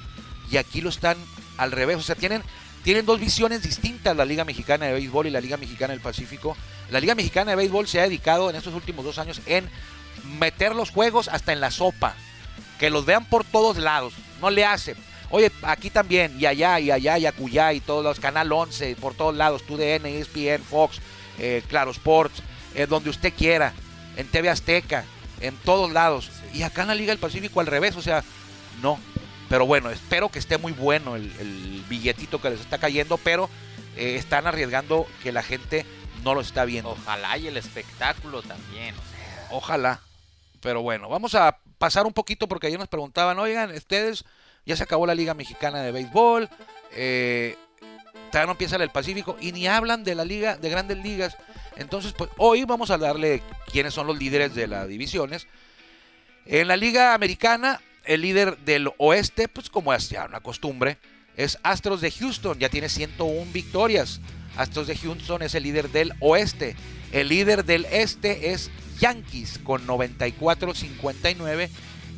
Y 0.52 0.58
aquí 0.58 0.82
lo 0.82 0.90
están 0.90 1.18
al 1.58 1.72
revés. 1.72 1.98
O 1.98 2.02
sea, 2.02 2.16
tienen, 2.16 2.42
tienen 2.84 3.06
dos 3.06 3.20
visiones 3.20 3.64
distintas 3.64 4.16
la 4.16 4.26
Liga 4.26 4.46
Mexicana 4.46 4.88
de 4.88 4.94
Béisbol 4.94 5.28
y 5.28 5.32
la 5.32 5.42
Liga 5.42 5.58
Mexicana 5.58 5.94
del 5.94 6.02
Pacífico. 6.02 6.58
La 6.90 7.00
Liga 7.00 7.16
Mexicana 7.16 7.52
de 7.52 7.58
Béisbol 7.58 7.88
se 7.88 8.00
ha 8.00 8.04
dedicado 8.04 8.50
en 8.50 8.56
estos 8.56 8.74
últimos 8.74 9.06
dos 9.06 9.20
años 9.20 9.42
en 9.46 9.70
meter 10.40 10.76
los 10.76 10.90
juegos 10.90 11.28
hasta 11.28 11.54
en 11.54 11.62
la 11.62 11.72
sopa. 11.72 12.16
Que 12.80 12.90
los 12.90 13.06
vean 13.06 13.26
por 13.26 13.44
todos 13.44 13.78
lados. 13.78 14.14
No 14.42 14.50
le 14.50 14.66
hace. 14.66 14.96
Oye, 15.32 15.52
aquí 15.62 15.92
también, 15.92 16.36
y 16.40 16.48
allá, 16.48 16.80
y 16.80 16.90
allá, 16.90 17.18
y 17.18 17.28
acullá, 17.28 17.72
y 17.74 17.82
todos 17.82 18.04
los, 18.04 18.20
Canal 18.20 18.52
11, 18.52 18.96
por 18.96 19.14
todos 19.14 19.36
lados, 19.36 19.64
TUDN, 19.64 20.08
ESPN, 20.08 20.64
Fox, 20.64 21.00
eh, 21.38 21.62
Claro 21.68 21.92
Sports, 21.92 22.42
eh, 22.74 22.88
donde 22.88 23.12
usted 23.12 23.32
quiera, 23.38 23.74
en 24.18 24.28
TV 24.28 24.50
Azteca, 24.50 25.06
en 25.42 25.56
todos 25.58 25.92
lados. 25.92 26.32
Y 26.54 26.64
acá 26.64 26.84
en 26.84 26.90
la 26.90 26.96
Liga 26.96 27.12
del 27.12 27.20
Pacífico 27.20 27.60
al 27.60 27.68
revés, 27.68 27.96
o 27.96 28.02
sea, 28.02 28.24
no. 28.82 29.00
Pero 29.50 29.66
bueno, 29.66 29.90
espero 29.90 30.30
que 30.30 30.40
esté 30.40 30.58
muy 30.58 30.72
bueno 30.72 31.16
el, 31.16 31.84
billetito 31.90 32.40
que 32.40 32.52
les 32.52 32.60
está 32.60 32.78
cayendo, 32.78 33.18
pero 33.18 33.50
eh, 33.98 34.16
están 34.16 34.46
arriesgando 34.46 35.08
que 35.24 35.32
la 35.32 35.42
gente 35.42 35.86
no 36.24 36.36
lo 36.36 36.42
está 36.42 36.66
viendo. 36.66 36.92
Ojalá 36.92 37.38
y 37.38 37.48
el 37.48 37.58
espectáculo 37.58 38.44
también. 38.44 38.94
Ojalá. 39.50 40.02
Pero 40.62 40.82
bueno, 40.82 41.10
vamos 41.10 41.36
a 41.36 41.58
pasar 41.78 42.06
un 42.06 42.14
poquito 42.14 42.48
porque 42.48 42.68
ayer 42.68 42.78
nos 42.78 42.90
preguntaban, 42.90 43.40
oigan, 43.40 43.72
ustedes 43.72 44.26
ya 44.66 44.76
se 44.76 44.84
acabó 44.84 45.08
la 45.08 45.16
Liga 45.16 45.34
Mexicana 45.34 45.82
de 45.82 45.92
Béisbol, 45.92 46.50
eh, 46.92 47.56
todavía 48.30 48.46
no 48.46 48.52
empieza 48.52 48.76
el 48.76 48.90
Pacífico 48.90 49.38
y 49.40 49.52
ni 49.52 49.68
hablan 49.68 50.04
de 50.04 50.16
la 50.16 50.26
Liga 50.26 50.58
de 50.58 50.70
Grandes 50.70 50.98
Ligas. 50.98 51.38
Entonces, 51.80 52.14
pues 52.14 52.30
hoy 52.38 52.66
vamos 52.66 52.92
a 52.92 52.98
darle 52.98 53.42
quiénes 53.72 53.94
son 53.94 54.08
los 54.08 54.20
líderes 54.20 54.54
de 54.54 54.68
las 54.68 54.88
divisiones. 54.88 55.48
En 56.46 56.68
la 56.68 56.78
Liga 56.78 57.14
Americana, 57.14 57.82
el 58.06 58.22
líder 58.22 58.58
del 58.60 58.92
oeste, 58.98 59.48
pues 59.48 59.70
como 59.70 59.94
es 59.94 60.10
ya 60.10 60.26
una 60.26 60.42
costumbre, 60.42 60.98
es 61.36 61.58
Astros 61.64 62.02
de 62.02 62.12
Houston, 62.12 62.60
ya 62.60 62.70
tiene 62.70 62.90
101 62.90 63.52
victorias. 63.52 64.20
Astros 64.58 64.88
de 64.88 64.98
Houston 64.98 65.42
es 65.42 65.56
el 65.56 65.64
líder 65.64 65.90
del 65.90 66.14
oeste. 66.20 66.76
El 67.12 67.30
líder 67.30 67.66
del 67.66 67.86
este 67.86 68.52
es 68.52 68.70
Yankees 69.00 69.60
con 69.64 69.88
94-59. 69.88 71.70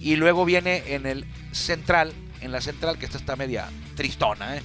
Y 0.02 0.16
luego 0.16 0.44
viene 0.44 0.96
en 0.96 1.06
el 1.06 1.26
central 1.52 2.14
en 2.42 2.52
la 2.52 2.62
central, 2.62 2.98
que 2.98 3.06
esta 3.06 3.18
está 3.18 3.36
media 3.36 3.70
tristona. 3.96 4.58
¿eh? 4.58 4.62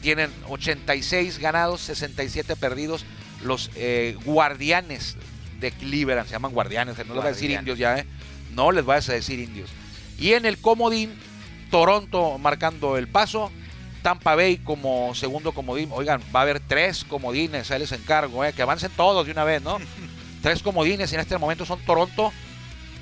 Tienen 0.00 0.30
86 0.48 1.38
ganados, 1.38 1.82
67 1.82 2.56
perdidos. 2.56 3.04
Los 3.42 3.70
eh, 3.74 4.16
guardianes 4.24 5.16
de 5.60 5.72
Cleveland, 5.72 6.26
se 6.26 6.32
llaman 6.32 6.52
guardianes, 6.52 6.96
no 6.98 7.14
les 7.14 7.22
voy 7.22 7.26
a 7.26 7.32
decir 7.32 7.50
indios 7.50 7.78
ya, 7.78 7.98
¿eh? 7.98 8.06
no 8.54 8.72
les 8.72 8.84
voy 8.84 8.96
a 8.96 9.00
decir 9.00 9.38
indios. 9.38 9.70
Y 10.18 10.32
en 10.34 10.44
el 10.46 10.58
comodín, 10.58 11.12
Toronto 11.70 12.38
marcando 12.38 12.96
el 12.96 13.08
paso, 13.08 13.50
Tampa 14.02 14.34
Bay 14.34 14.58
como 14.58 15.14
segundo 15.14 15.52
comodín. 15.52 15.90
Oigan, 15.92 16.20
va 16.34 16.40
a 16.40 16.42
haber 16.42 16.60
tres 16.60 17.04
comodines, 17.04 17.70
ahí 17.70 17.78
les 17.78 17.92
encargo, 17.92 18.44
¿eh? 18.44 18.52
que 18.52 18.62
avancen 18.62 18.90
todos 18.96 19.24
de 19.24 19.32
una 19.32 19.44
vez, 19.44 19.62
¿no? 19.62 19.78
tres 20.42 20.62
comodines 20.62 21.10
y 21.12 21.14
en 21.14 21.20
este 21.20 21.38
momento 21.38 21.64
son 21.64 21.80
Toronto, 21.80 22.32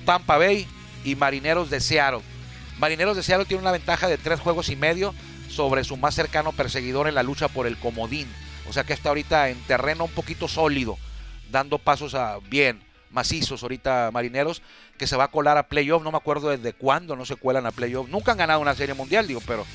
Tampa 0.05 0.39
Bay 0.39 0.67
y 1.05 1.17
Marineros 1.17 1.71
de 1.71 1.81
Seattle. 1.81 2.21
Marineros 2.79 3.17
de 3.17 3.23
Seattle 3.23 3.47
tiene 3.47 3.63
una 3.63 3.73
ventaja 3.73 4.09
de 4.09 4.19
tres 4.19 4.41
juegos 4.41 4.69
y 4.69 4.77
medio 4.77 5.15
sobre 5.49 5.85
su 5.85 5.97
más 5.97 6.15
cercano 6.15 6.53
perseguidor 6.53 7.09
en 7.09 7.15
la 7.15 7.23
lucha 7.23 7.49
por 7.49 7.67
el 7.67 7.77
comodín. 7.77 8.29
O 8.71 8.73
sea 8.73 8.85
que 8.85 8.93
está 8.93 9.09
ahorita 9.09 9.49
en 9.49 9.61
terreno 9.63 10.05
un 10.05 10.13
poquito 10.13 10.47
sólido, 10.47 10.97
dando 11.51 11.79
pasos 11.79 12.15
a 12.15 12.39
bien 12.39 12.81
macizos 13.11 13.65
ahorita 13.65 14.11
Marineros, 14.13 14.63
que 14.97 15.09
se 15.09 15.17
va 15.17 15.25
a 15.25 15.31
colar 15.33 15.59
a 15.59 15.65
playoff. 15.65 16.05
No 16.05 16.13
me 16.13 16.19
acuerdo 16.19 16.51
desde 16.51 16.73
cuándo 16.73 17.17
no 17.17 17.25
se 17.25 17.35
cuelan 17.35 17.67
a 17.67 17.73
playoff. 17.73 18.09
Nunca 18.09 18.31
han 18.31 18.39
ganado 18.39 18.61
una 18.61 18.77
serie 18.77 18.95
mundial, 18.95 19.27
digo, 19.27 19.43
pero 19.45 19.67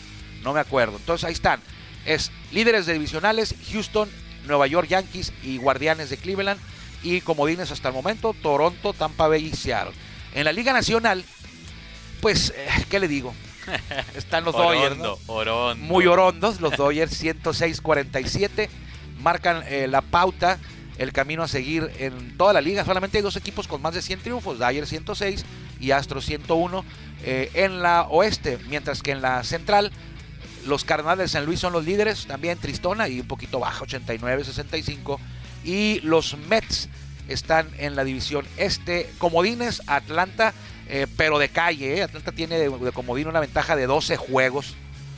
no 0.43 0.53
me 0.53 0.61
acuerdo. 0.61 0.95
Entonces 0.95 1.25
ahí 1.25 1.33
están. 1.33 1.59
Es 2.05 2.31
líderes 2.53 2.85
de 2.85 2.93
divisionales, 2.93 3.53
Houston, 3.69 4.09
Nueva 4.47 4.65
York 4.65 4.87
Yankees 4.87 5.33
y 5.43 5.57
Guardianes 5.57 6.09
de 6.09 6.15
Cleveland. 6.15 6.61
Y 7.03 7.19
comodines 7.19 7.71
hasta 7.71 7.89
el 7.89 7.93
momento, 7.93 8.33
Toronto, 8.41 8.93
Tampa 8.93 9.27
Bay 9.27 9.47
y 9.47 9.55
Seattle. 9.57 9.93
En 10.33 10.45
la 10.45 10.53
Liga 10.53 10.71
Nacional, 10.71 11.25
pues, 12.21 12.53
eh, 12.55 12.85
¿qué 12.89 13.01
le 13.01 13.09
digo? 13.09 13.35
Están 14.15 14.45
los 14.45 14.55
Dodgers. 14.55 14.95
Muy 15.79 16.07
orondos, 16.07 16.61
los 16.61 16.77
Dodgers 16.77 17.21
106-47. 17.21 18.69
Marcan 19.25 19.63
eh, 19.67 19.87
la 19.87 20.01
pauta, 20.01 20.59
el 20.99 21.11
camino 21.11 21.41
a 21.41 21.47
seguir 21.47 21.91
en 21.97 22.37
toda 22.37 22.53
la 22.53 22.61
liga. 22.61 22.85
Solamente 22.85 23.17
hay 23.17 23.23
dos 23.23 23.35
equipos 23.35 23.67
con 23.67 23.81
más 23.81 23.95
de 23.95 24.03
100 24.03 24.19
triunfos, 24.19 24.59
Dodgers 24.59 24.87
106 24.87 25.43
y 25.79 25.89
Astros 25.89 26.25
101 26.25 26.85
eh, 27.23 27.49
en 27.55 27.81
la 27.81 28.03
oeste, 28.03 28.59
mientras 28.69 29.01
que 29.01 29.11
en 29.11 29.23
la 29.23 29.43
central 29.43 29.91
los 30.67 30.85
Cardenales 30.85 31.25
de 31.25 31.27
San 31.39 31.45
Luis 31.45 31.59
son 31.59 31.73
los 31.73 31.83
líderes, 31.85 32.27
también 32.27 32.59
Tristona 32.59 33.07
y 33.07 33.19
un 33.19 33.27
poquito 33.27 33.59
baja, 33.59 33.83
89-65. 33.85 35.17
Y 35.63 36.01
los 36.01 36.37
Mets 36.47 36.87
están 37.27 37.67
en 37.79 37.95
la 37.95 38.03
división 38.03 38.45
este. 38.57 39.09
Comodines, 39.17 39.81
Atlanta 39.87 40.53
eh, 40.87 41.07
pero 41.17 41.39
de 41.39 41.49
calle. 41.49 42.03
Atlanta 42.03 42.31
tiene 42.31 42.59
de, 42.59 42.91
comodín 42.91 43.27
una 43.27 43.39
ventaja 43.39 43.75
de 43.75 43.87
12 43.87 44.17
juegos 44.17 44.75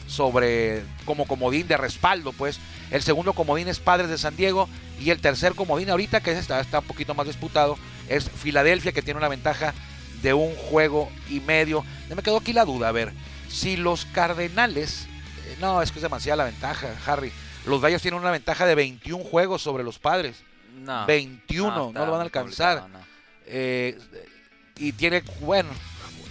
sobre 0.07 0.83
como 1.05 1.25
comodín 1.27 1.67
de 1.67 1.77
respaldo, 1.77 2.31
pues. 2.33 2.59
El 2.91 3.03
segundo 3.03 3.33
comodín 3.33 3.67
es 3.67 3.79
Padres 3.79 4.09
de 4.09 4.17
San 4.17 4.35
Diego 4.35 4.69
y 4.99 5.09
el 5.11 5.19
tercer 5.19 5.53
comodín 5.53 5.89
ahorita 5.89 6.21
que 6.21 6.31
está, 6.31 6.59
está 6.59 6.79
un 6.79 6.85
poquito 6.85 7.13
más 7.13 7.27
disputado 7.27 7.77
es 8.09 8.29
Filadelfia 8.29 8.93
que 8.93 9.01
tiene 9.01 9.17
una 9.17 9.27
ventaja 9.27 9.73
de 10.21 10.33
un 10.33 10.55
juego 10.55 11.09
y 11.29 11.41
medio. 11.41 11.85
Me 12.15 12.23
quedó 12.23 12.37
aquí 12.37 12.53
la 12.53 12.65
duda, 12.65 12.87
a 12.87 12.91
ver, 12.93 13.13
si 13.49 13.75
los 13.77 14.05
Cardenales 14.05 15.07
Eh, 15.45 15.57
No, 15.59 15.81
es 15.81 15.91
que 15.91 15.99
es 15.99 16.03
demasiada 16.03 16.37
la 16.37 16.45
ventaja, 16.45 16.89
Harry. 17.05 17.31
Los 17.65 17.81
Dodgers 17.81 18.01
tienen 18.01 18.19
una 18.19 18.31
ventaja 18.31 18.65
de 18.65 18.75
21 18.75 19.23
juegos 19.23 19.61
sobre 19.61 19.83
los 19.83 19.99
padres. 19.99 20.37
No. 20.79 21.05
21, 21.05 21.91
no, 21.93 22.05
lo 22.05 22.11
van 22.11 22.21
a 22.21 22.23
alcanzar. 22.23 22.87
no. 22.89 22.99
Eh, 23.45 23.97
y 24.77 24.91
tiene, 24.93 25.23
bueno, 25.41 25.69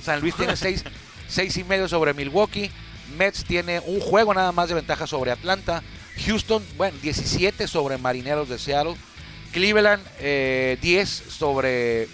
San 0.02 0.20
Luis 0.20 0.34
tiene 0.34 0.56
6 0.56 0.84
seis 1.28 1.56
y 1.56 1.64
medio 1.64 1.88
sobre 1.88 2.14
Milwaukee. 2.14 2.70
Mets 3.16 3.44
tiene 3.44 3.80
un 3.80 4.00
juego 4.00 4.34
nada 4.34 4.52
más 4.52 4.68
de 4.68 4.74
ventaja 4.74 5.06
sobre 5.06 5.30
Atlanta. 5.30 5.82
Houston, 6.24 6.64
bueno, 6.76 6.96
17 7.02 7.68
sobre 7.68 7.98
Marineros 7.98 8.48
de 8.48 8.58
Seattle. 8.58 8.96
Cleveland, 9.52 10.02
eh, 10.20 10.78
10 10.80 11.08
sobre 11.08 12.08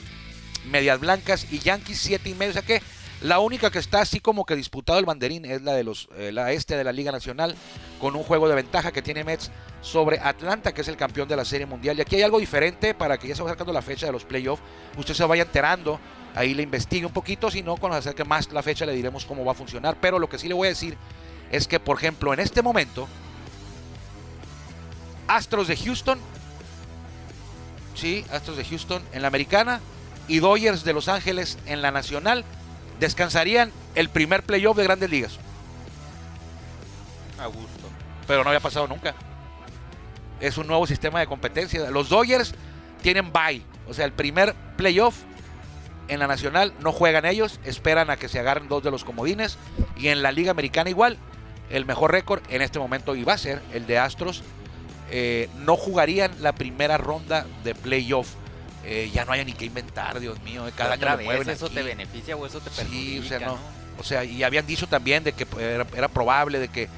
Medias 0.70 1.00
Blancas. 1.00 1.46
Y 1.50 1.59
Yankees, 1.59 1.98
7 2.00 2.28
y 2.28 2.35
medio. 2.35 2.50
O 2.50 2.55
sea 2.55 2.62
que 2.62 2.83
la 3.22 3.38
única 3.38 3.70
que 3.70 3.78
está 3.78 4.00
así 4.00 4.18
como 4.18 4.44
que 4.44 4.57
disputado 4.57 4.98
el 4.98 5.05
banderín 5.05 5.44
es 5.44 5.62
la 5.62 5.74
de 5.74 5.85
los 5.85 6.09
eh, 6.16 6.33
la 6.33 6.50
este 6.50 6.76
de 6.76 6.83
la 6.83 6.90
Liga 6.90 7.12
Nacional 7.12 7.55
con 8.00 8.16
un 8.16 8.24
juego 8.24 8.48
de 8.48 8.57
ventaja 8.57 8.90
que 8.90 9.00
tiene 9.00 9.22
Mets 9.22 9.52
sobre 9.81 10.18
Atlanta, 10.18 10.72
que 10.74 10.81
es 10.81 10.88
el 10.88 10.96
campeón 10.96 11.28
de 11.28 11.37
la 11.37 11.44
Serie 11.44 11.66
Mundial. 11.66 11.96
Y 11.96 12.00
aquí 12.00 12.16
hay 12.16 12.22
algo 12.22 12.40
diferente 12.40 12.94
para 12.94 13.18
que 13.18 13.28
ya 13.28 13.37
se 13.37 13.42
vaya 13.42 13.52
acercando 13.52 13.72
la 13.72 13.83
fecha 13.83 14.07
de 14.07 14.12
los 14.12 14.24
playoffs. 14.24 14.62
Usted 14.96 15.14
se 15.14 15.24
vaya 15.24 15.44
enterando, 15.44 16.00
ahí 16.35 16.55
le 16.55 16.62
investigue 16.62 17.07
un 17.07 17.12
poquito, 17.12 17.51
si 17.51 17.62
no, 17.62 17.77
cuando 17.77 17.97
se 17.97 18.09
acerque 18.09 18.25
más 18.25 18.51
la 18.53 18.62
fecha 18.62 18.87
le 18.87 18.92
diremos 18.92 19.25
cómo 19.25 19.45
va 19.45 19.53
a 19.53 19.55
funcionar. 19.55 19.97
Pero 20.01 20.18
lo 20.18 20.29
que 20.29 20.38
sí 20.38 20.49
le 20.49 20.55
voy 20.55 20.66
a 20.66 20.71
decir 20.71 20.97
es 21.51 21.68
que, 21.68 21.79
por 21.79 21.99
ejemplo, 21.99 22.33
en 22.33 22.40
este 22.40 22.62
momento, 22.62 23.09
Astros 25.29 25.68
de 25.68 25.77
Houston, 25.77 26.18
sí, 27.95 28.25
Astros 28.33 28.57
de 28.57 28.64
Houston 28.64 29.03
en 29.12 29.23
la 29.23 29.29
americana 29.29 29.81
y 30.29 30.38
Dodgers 30.38 30.85
de 30.85 30.92
Los 30.92 31.09
Ángeles 31.09 31.59
en 31.66 31.83
la 31.83 31.90
nacional 31.90 32.45
descansarían 33.01 33.73
el 33.95 34.09
primer 34.09 34.42
playoff 34.42 34.77
de 34.77 34.85
grandes 34.85 35.11
ligas. 35.11 35.38
A 37.38 37.47
gusto. 37.47 37.68
pero 38.27 38.45
no 38.45 38.51
había 38.51 38.61
pasado 38.61 38.87
nunca. 38.87 39.14
Es 40.40 40.57
un 40.57 40.66
nuevo 40.66 40.87
sistema 40.87 41.21
de 41.21 41.27
competencia. 41.27 41.90
Los 41.90 42.09
Dodgers 42.09 42.55
tienen 43.03 43.33
bye, 43.33 43.62
o 43.88 43.95
sea, 43.95 44.05
el 44.05 44.12
primer 44.12 44.55
playoff 44.77 45.16
en 46.12 46.20
la 46.20 46.27
nacional 46.27 46.72
no 46.81 46.92
juegan 46.92 47.25
ellos, 47.25 47.59
esperan 47.64 48.11
a 48.11 48.16
que 48.16 48.29
se 48.29 48.38
agarren 48.38 48.68
dos 48.68 48.83
de 48.83 48.90
los 48.90 49.05
comodines 49.05 49.59
y 49.96 50.09
en 50.09 50.22
la 50.22 50.31
liga 50.33 50.51
americana 50.51 50.90
igual, 50.90 51.18
el 51.70 51.85
mejor 51.87 52.12
récord 52.12 52.42
en 52.51 52.62
este 52.62 52.79
momento 52.79 53.14
iba 53.16 53.33
a 53.33 53.38
ser 53.38 53.61
el 53.72 53.87
de 53.87 53.98
Astros. 53.98 54.42
Eh, 55.11 55.48
no 55.64 55.77
jugarían 55.77 56.33
la 56.40 56.53
primera 56.53 56.96
ronda 56.98 57.46
de 57.64 57.75
playoff. 57.75 58.29
Eh, 58.85 59.11
ya 59.12 59.25
no 59.25 59.33
hay 59.33 59.44
ni 59.44 59.53
que 59.53 59.66
inventar, 59.66 60.18
Dios 60.20 60.40
mío. 60.42 60.66
eh, 60.66 60.72
Cada 60.75 60.94
año 60.94 61.03
Otra 61.03 61.16
vez, 61.16 61.48
eso 61.48 61.66
aquí. 61.66 61.75
te 61.75 61.83
beneficia 61.83 62.35
o 62.37 62.46
eso 62.46 62.61
te 62.61 62.70
perjudica, 62.70 62.92
Sí, 63.03 63.18
o 63.18 63.22
sea, 63.22 63.38
no. 63.40 63.59
O 63.98 64.03
sea, 64.05 64.25
y 64.25 64.42
habían 64.42 64.66
dicho 64.66 64.87
también 64.87 65.22
de 65.22 65.33
que 65.33 65.46
era, 65.61 65.87
era 65.94 66.09
probable 66.09 66.59
de 66.59 66.68
que 66.68 66.88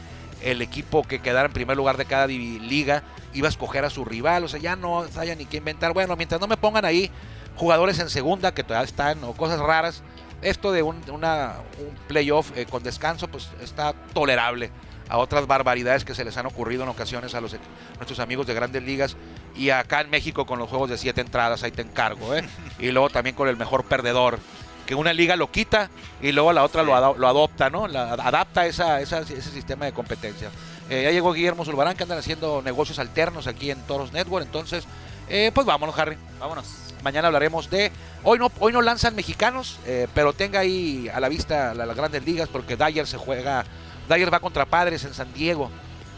el 0.42 0.62
equipo 0.62 1.02
que 1.02 1.20
quedara 1.20 1.46
en 1.46 1.52
primer 1.52 1.76
lugar 1.76 1.96
de 1.96 2.04
cada 2.04 2.26
liga 2.26 3.02
iba 3.32 3.48
a 3.48 3.50
escoger 3.50 3.84
a 3.84 3.90
su 3.90 4.04
rival. 4.04 4.44
O 4.44 4.48
sea, 4.48 4.60
ya 4.60 4.76
no 4.76 5.04
haya 5.16 5.34
ni 5.34 5.44
que 5.46 5.56
inventar. 5.58 5.92
Bueno, 5.92 6.16
mientras 6.16 6.40
no 6.40 6.46
me 6.46 6.56
pongan 6.56 6.84
ahí 6.84 7.10
jugadores 7.56 7.98
en 7.98 8.10
segunda 8.10 8.52
que 8.54 8.64
todavía 8.64 8.84
están 8.86 9.22
o 9.24 9.32
cosas 9.34 9.60
raras, 9.60 10.02
esto 10.42 10.72
de 10.72 10.82
un, 10.82 11.02
una- 11.10 11.54
un 11.78 11.94
playoff 12.08 12.50
eh, 12.56 12.66
con 12.66 12.82
descanso, 12.82 13.28
pues 13.28 13.48
está 13.62 13.92
tolerable 14.12 14.70
a 15.08 15.18
otras 15.18 15.46
barbaridades 15.46 16.04
que 16.04 16.14
se 16.14 16.24
les 16.24 16.36
han 16.36 16.46
ocurrido 16.46 16.82
en 16.82 16.88
ocasiones 16.88 17.34
a 17.34 17.40
los, 17.40 17.54
nuestros 17.96 18.18
amigos 18.20 18.46
de 18.46 18.54
grandes 18.54 18.82
ligas. 18.82 19.16
Y 19.54 19.70
acá 19.70 20.00
en 20.00 20.10
México 20.10 20.46
con 20.46 20.58
los 20.58 20.68
juegos 20.68 20.90
de 20.90 20.98
siete 20.98 21.20
entradas, 21.20 21.62
ahí 21.62 21.70
te 21.70 21.82
encargo. 21.82 22.34
¿eh? 22.34 22.44
y 22.78 22.90
luego 22.90 23.08
también 23.10 23.36
con 23.36 23.48
el 23.48 23.56
mejor 23.56 23.84
perdedor. 23.84 24.38
Que 24.86 24.94
una 24.94 25.14
liga 25.14 25.34
lo 25.36 25.50
quita 25.50 25.88
y 26.20 26.32
luego 26.32 26.52
la 26.52 26.62
otra 26.62 26.82
lo, 26.82 26.94
ado- 26.94 27.14
lo 27.16 27.26
adopta, 27.26 27.70
¿no? 27.70 27.88
La, 27.88 28.12
adapta 28.12 28.66
esa, 28.66 29.00
esa- 29.00 29.20
ese 29.20 29.40
sistema 29.50 29.86
de 29.86 29.92
competencia. 29.92 30.50
Eh, 30.90 31.02
ya 31.04 31.10
llegó 31.10 31.32
Guillermo 31.32 31.64
Zulbarán, 31.64 31.96
que 31.96 32.02
andan 32.02 32.18
haciendo 32.18 32.60
negocios 32.60 32.98
alternos 32.98 33.46
aquí 33.46 33.70
en 33.70 33.80
Toros 33.86 34.12
Network. 34.12 34.44
Entonces, 34.44 34.84
eh, 35.30 35.50
pues 35.54 35.66
vámonos, 35.66 35.98
Harry. 35.98 36.18
Vámonos. 36.38 36.83
Mañana 37.04 37.26
hablaremos 37.28 37.68
de. 37.68 37.92
Hoy 38.22 38.38
no, 38.38 38.50
hoy 38.60 38.72
no 38.72 38.80
lanzan 38.80 39.14
mexicanos, 39.14 39.78
eh, 39.84 40.08
pero 40.14 40.32
tenga 40.32 40.60
ahí 40.60 41.06
a 41.12 41.20
la 41.20 41.28
vista 41.28 41.74
la- 41.74 41.84
las 41.84 41.96
grandes 41.96 42.24
ligas 42.24 42.48
porque 42.48 42.76
Dyer 42.76 43.06
se 43.06 43.18
juega. 43.18 43.64
Dyer 44.08 44.32
va 44.32 44.40
contra 44.40 44.64
Padres 44.64 45.04
en 45.04 45.12
San 45.12 45.32
Diego. 45.34 45.70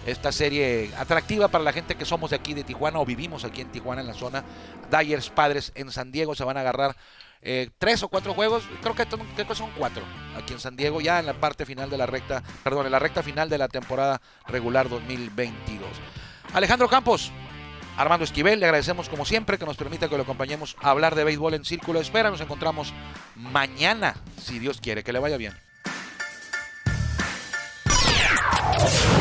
Esta 0.06 0.30
serie 0.30 0.92
atractiva 0.96 1.48
para 1.48 1.64
la 1.64 1.72
gente 1.72 1.96
que 1.96 2.04
somos 2.04 2.30
de 2.30 2.36
aquí 2.36 2.54
de 2.54 2.62
Tijuana 2.62 3.00
o 3.00 3.04
vivimos 3.04 3.44
aquí 3.44 3.60
en 3.62 3.72
Tijuana 3.72 4.00
en 4.02 4.06
la 4.06 4.14
zona. 4.14 4.44
Dyers 4.88 5.30
Padres 5.30 5.72
en 5.74 5.90
San 5.90 6.12
Diego 6.12 6.36
se 6.36 6.44
van 6.44 6.56
a 6.56 6.60
agarrar 6.60 6.94
eh, 7.42 7.70
tres 7.78 8.04
o 8.04 8.08
cuatro 8.08 8.32
juegos. 8.32 8.62
Creo 8.80 8.94
que, 8.94 9.04
creo 9.06 9.48
que 9.48 9.54
son 9.56 9.70
cuatro 9.76 10.04
aquí 10.36 10.52
en 10.52 10.60
San 10.60 10.76
Diego 10.76 11.00
ya 11.00 11.18
en 11.18 11.26
la 11.26 11.34
parte 11.34 11.66
final 11.66 11.90
de 11.90 11.98
la 11.98 12.06
recta, 12.06 12.44
perdón, 12.62 12.86
en 12.86 12.92
la 12.92 13.00
recta 13.00 13.24
final 13.24 13.48
de 13.48 13.58
la 13.58 13.66
temporada 13.66 14.20
regular 14.46 14.88
2022. 14.88 15.88
Alejandro 16.54 16.88
Campos, 16.88 17.32
Armando 17.96 18.24
Esquivel, 18.24 18.60
le 18.60 18.66
agradecemos 18.66 19.08
como 19.08 19.24
siempre 19.24 19.58
que 19.58 19.64
nos 19.64 19.76
permita 19.76 20.08
que 20.08 20.16
lo 20.16 20.22
acompañemos 20.22 20.76
a 20.82 20.90
hablar 20.90 21.14
de 21.14 21.24
béisbol 21.24 21.54
en 21.54 21.64
Círculo 21.64 21.98
de 21.98 22.04
Espera. 22.04 22.30
Nos 22.30 22.40
encontramos 22.40 22.92
mañana, 23.34 24.14
si 24.42 24.58
Dios 24.58 24.80
quiere, 24.80 25.02
que 25.02 25.12
le 25.12 25.18
vaya 25.18 25.36
bien. 25.36 25.54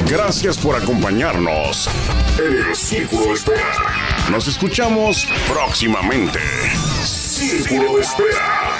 Gracias 0.08 0.58
por 0.58 0.76
acompañarnos 0.76 1.90
en 2.38 2.70
el 2.70 2.76
Círculo 2.76 3.28
de 3.28 3.34
Espera. 3.34 3.74
Nos 4.30 4.48
escuchamos 4.48 5.26
próximamente. 5.48 6.40
Círculo 7.04 7.96
de 7.96 8.02
Espera. 8.02 8.75